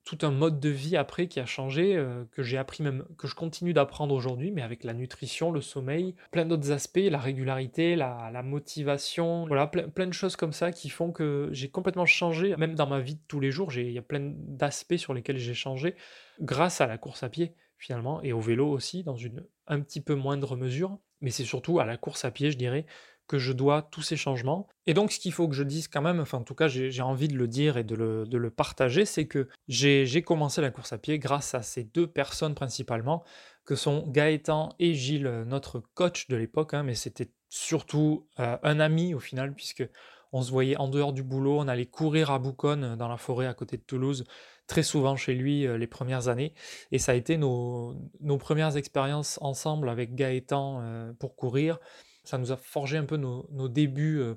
[0.06, 3.28] tout un mode de vie après qui a changé, euh, que j'ai appris même, que
[3.28, 7.95] je continue d'apprendre aujourd'hui, mais avec la nutrition, le sommeil, plein d'autres aspects, la régularité,
[7.95, 12.56] la, motivation, voilà, plein, plein, de choses comme ça qui font que j'ai complètement changé,
[12.58, 15.38] même dans ma vie de tous les jours, il y a plein d'aspects sur lesquels
[15.38, 15.95] j'ai changé
[16.39, 20.01] grâce à la course à pied finalement, et au vélo aussi, dans une un petit
[20.01, 22.86] peu moindre mesure, mais c'est surtout à la course à pied, je dirais,
[23.28, 24.67] que je dois tous ces changements.
[24.86, 27.01] Et donc ce qu'il faut que je dise quand même, enfin en tout cas j'ai
[27.01, 30.97] envie de le dire et de le, partager, c'est que j'ai commencé la course à
[30.97, 33.23] pied grâce à ces deux personnes principalement,
[33.65, 38.80] que sont Gaëtan et Gilles, notre coach de l'époque, hein, mais c'était surtout euh, un
[38.80, 39.88] ami au final, puisque
[40.32, 43.47] on se voyait en dehors du boulot, on allait courir à Bouconne dans la forêt
[43.47, 44.26] à côté de Toulouse,
[44.67, 46.53] très souvent chez lui euh, les premières années.
[46.91, 47.95] Et ça a été nos,
[48.39, 51.80] premières expériences ensemble avec Gaëtan euh, pour courir
[52.26, 54.36] ça nous a forgé un peu nos, débuts euh,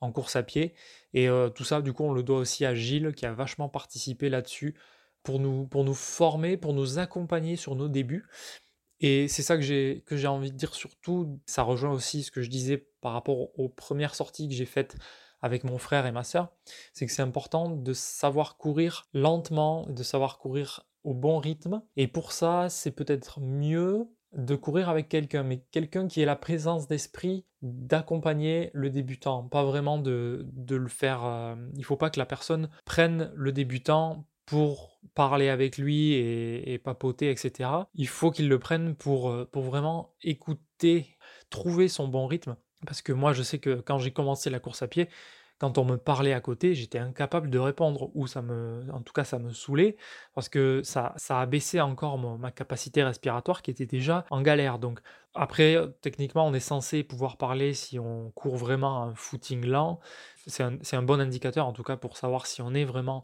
[0.00, 0.74] en course à pied.
[1.12, 3.68] Et euh, tout ça, du coup, on le doit aussi à Gilles qui a vachement
[3.68, 4.74] participé là-dessus
[5.22, 8.26] pour nous, pour nous former, pour nous accompagner sur nos débuts.
[9.00, 11.40] Et c'est ça que j'ai, que j'ai envie de dire surtout.
[11.46, 14.96] Ça rejoint aussi ce que je disais par rapport aux premières sorties que j'ai faites
[15.42, 16.54] avec mon frère et ma soeur.
[16.94, 21.82] C'est que c'est important de savoir courir lentement, de savoir courir au bon rythme.
[21.96, 26.36] Et pour ça, c'est peut-être mieux de courir avec quelqu'un, mais quelqu'un qui ait la
[26.36, 31.24] présence d'esprit d'accompagner le débutant, pas vraiment de, le faire.
[31.24, 36.12] Euh, il ne faut pas que la personne prenne le débutant pour parler avec lui
[36.12, 37.70] et, papoter, etc.
[37.94, 41.16] Il faut qu'il le prenne pour, euh, pour vraiment écouter,
[41.48, 42.56] trouver son bon rythme.
[42.86, 45.08] Parce que moi, je sais que quand j'ai commencé la course à pied,
[45.58, 49.12] quand on me parlait à côté, j'étais incapable de répondre, ou ça me, en tout
[49.12, 49.96] cas, ça me saoulait,
[50.34, 54.78] parce que ça, ça a baissé encore ma capacité respiratoire qui était déjà en galère.
[54.78, 55.00] Donc,
[55.34, 60.00] après, techniquement, on est censé pouvoir parler si on court vraiment un footing lent.
[60.46, 63.22] C'est un, un, bon indicateur, en tout cas, pour savoir si on est vraiment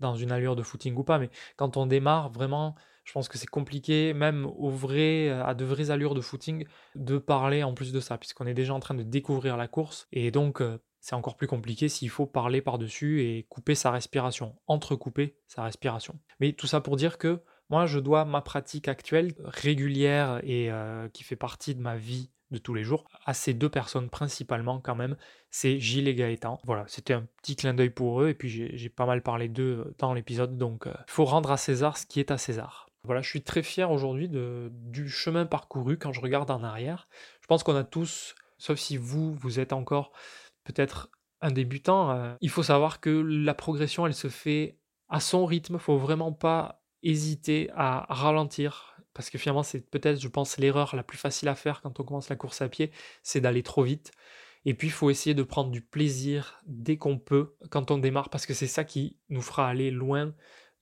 [0.00, 1.18] dans une allure de footing ou pas.
[1.18, 5.64] Mais quand on démarre, vraiment, Je pense que c'est compliqué, même au vrai, à de
[5.64, 8.94] vraies allures de footing, de parler en plus de ça, puisqu'on est déjà en train
[8.94, 10.06] de découvrir la course.
[10.12, 14.56] Et donc, euh, c'est encore plus compliqué s'il faut parler par-dessus et couper sa respiration,
[14.68, 16.18] entrecouper sa respiration.
[16.38, 17.40] Mais tout ça pour dire que
[17.70, 22.30] moi, je dois ma pratique actuelle, régulière et euh, qui fait partie de ma vie
[22.50, 25.16] de tous les jours, à ces deux personnes principalement quand même,
[25.50, 26.60] c'est Gilles et Gaëtan.
[26.64, 29.94] Voilà, c'était un petit clin d'œil pour eux, et puis j'ai pas mal parlé d'eux
[29.98, 32.90] dans l'épisode, donc il euh, faut rendre à César ce qui est à César.
[33.04, 37.08] Voilà, je suis très fier aujourd'hui du chemin parcouru quand je regarde en arrière.
[37.40, 40.12] Je pense qu'on a tous, sauf si vous, vous êtes encore
[40.64, 41.10] peut-être
[41.40, 45.74] un débutant, euh, il faut savoir que la progression, elle se fait à son rythme.
[45.74, 50.94] Il faut vraiment pas hésiter à ralentir, parce que finalement, c'est peut-être, je pense, l'erreur
[50.94, 52.92] la plus facile à faire quand on commence la course à pied,
[53.22, 54.12] c'est d'aller trop vite.
[54.64, 58.30] Et puis, il faut essayer de prendre du plaisir dès qu'on peut quand on démarre,
[58.30, 60.32] parce que c'est ça qui nous fera aller loin,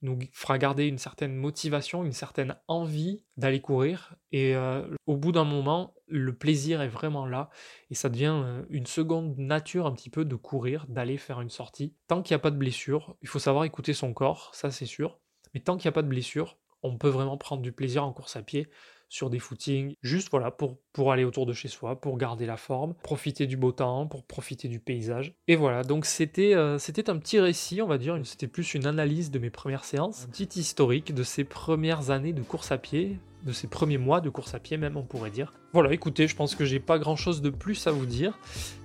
[0.03, 4.15] nous fera garder une certaine motivation, une certaine envie d'aller courir.
[4.31, 7.49] Et euh, au bout d'un moment, le plaisir est vraiment là.
[7.89, 11.95] Et ça devient une seconde nature un petit peu de courir, d'aller faire une sortie.
[12.07, 14.85] Tant qu'il n'y a pas de blessure, il faut savoir écouter son corps, ça c'est
[14.85, 15.19] sûr.
[15.53, 18.13] Mais tant qu'il n'y a pas de blessure, on peut vraiment prendre du plaisir en
[18.13, 18.67] course à pied
[19.11, 22.55] sur des footings, juste voilà, pour, pour aller autour de chez soi, pour garder la
[22.55, 25.35] forme, profiter du beau temps, pour profiter du paysage.
[25.49, 29.29] Et voilà, donc c'était c'était un petit récit, on va dire, c'était plus une analyse
[29.29, 33.19] de mes premières séances, un petit historique de ces premières années de course à pied,
[33.45, 35.53] de ces premiers mois de course à pied même on pourrait dire.
[35.73, 38.37] Voilà, écoutez, je pense que j'ai pas grand chose de plus à vous dire,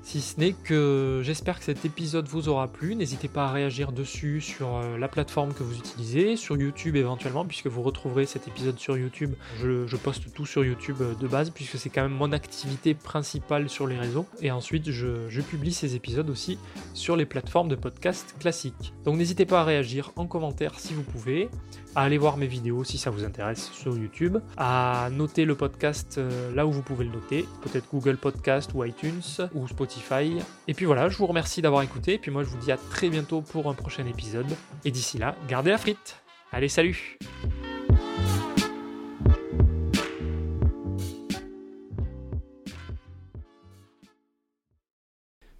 [0.03, 2.95] si ce n'est que j'espère que cet épisode vous aura plu.
[2.95, 7.45] N'hésitez pas à réagir dessus sur euh, la plateforme que vous utilisez, sur YouTube éventuellement,
[7.45, 9.35] puisque vous retrouverez cet épisode sur YouTube.
[9.61, 13.69] Je, poste tout sur YouTube euh, de base, puisque c'est quand même mon activité principale
[13.69, 14.27] sur les réseaux.
[14.41, 16.57] Et ensuite, je, je publie ces épisodes aussi
[16.95, 18.95] sur les plateformes de podcast classiques.
[19.05, 21.49] Donc n'hésitez pas à réagir en commentaire si vous pouvez,
[21.97, 26.19] à aller voir mes vidéos si ça vous intéresse sur YouTube, à noter le podcast
[26.19, 29.23] euh, là où vous pouvez le noter, peut-être Google Podcast ou iTunes
[29.55, 30.39] ou Spotify.
[30.69, 32.77] Et puis voilà, je vous remercie d'avoir écouté, et puis moi je vous dis à
[32.77, 34.47] très bientôt pour un prochain épisode.
[34.85, 36.17] Et d'ici là, gardez la frite.
[36.53, 37.19] Allez, salut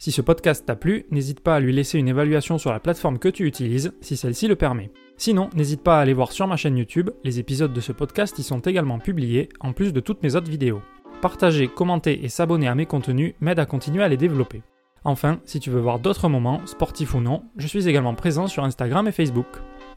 [0.07, 3.19] Si ce podcast t'a plu, n'hésite pas à lui laisser une évaluation sur la plateforme
[3.19, 4.93] que tu utilises, si celle-ci le permet.
[5.19, 8.39] Sinon, n'hésite pas à aller voir sur ma chaîne YouTube, les épisodes de ce podcast
[8.39, 10.83] y sont également publiés, en plus de toutes mes autres vidéos.
[11.23, 14.63] Partager, commenter et s'abonner à mes contenus m'aide à continuer à les développer.
[15.05, 18.65] Enfin, si tu veux voir d'autres moments, sportifs ou non, je suis également présent sur
[18.65, 19.47] Instagram et Facebook.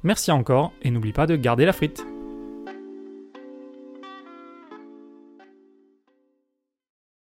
[0.03, 2.05] Merci encore et n'oublie pas de garder la frite.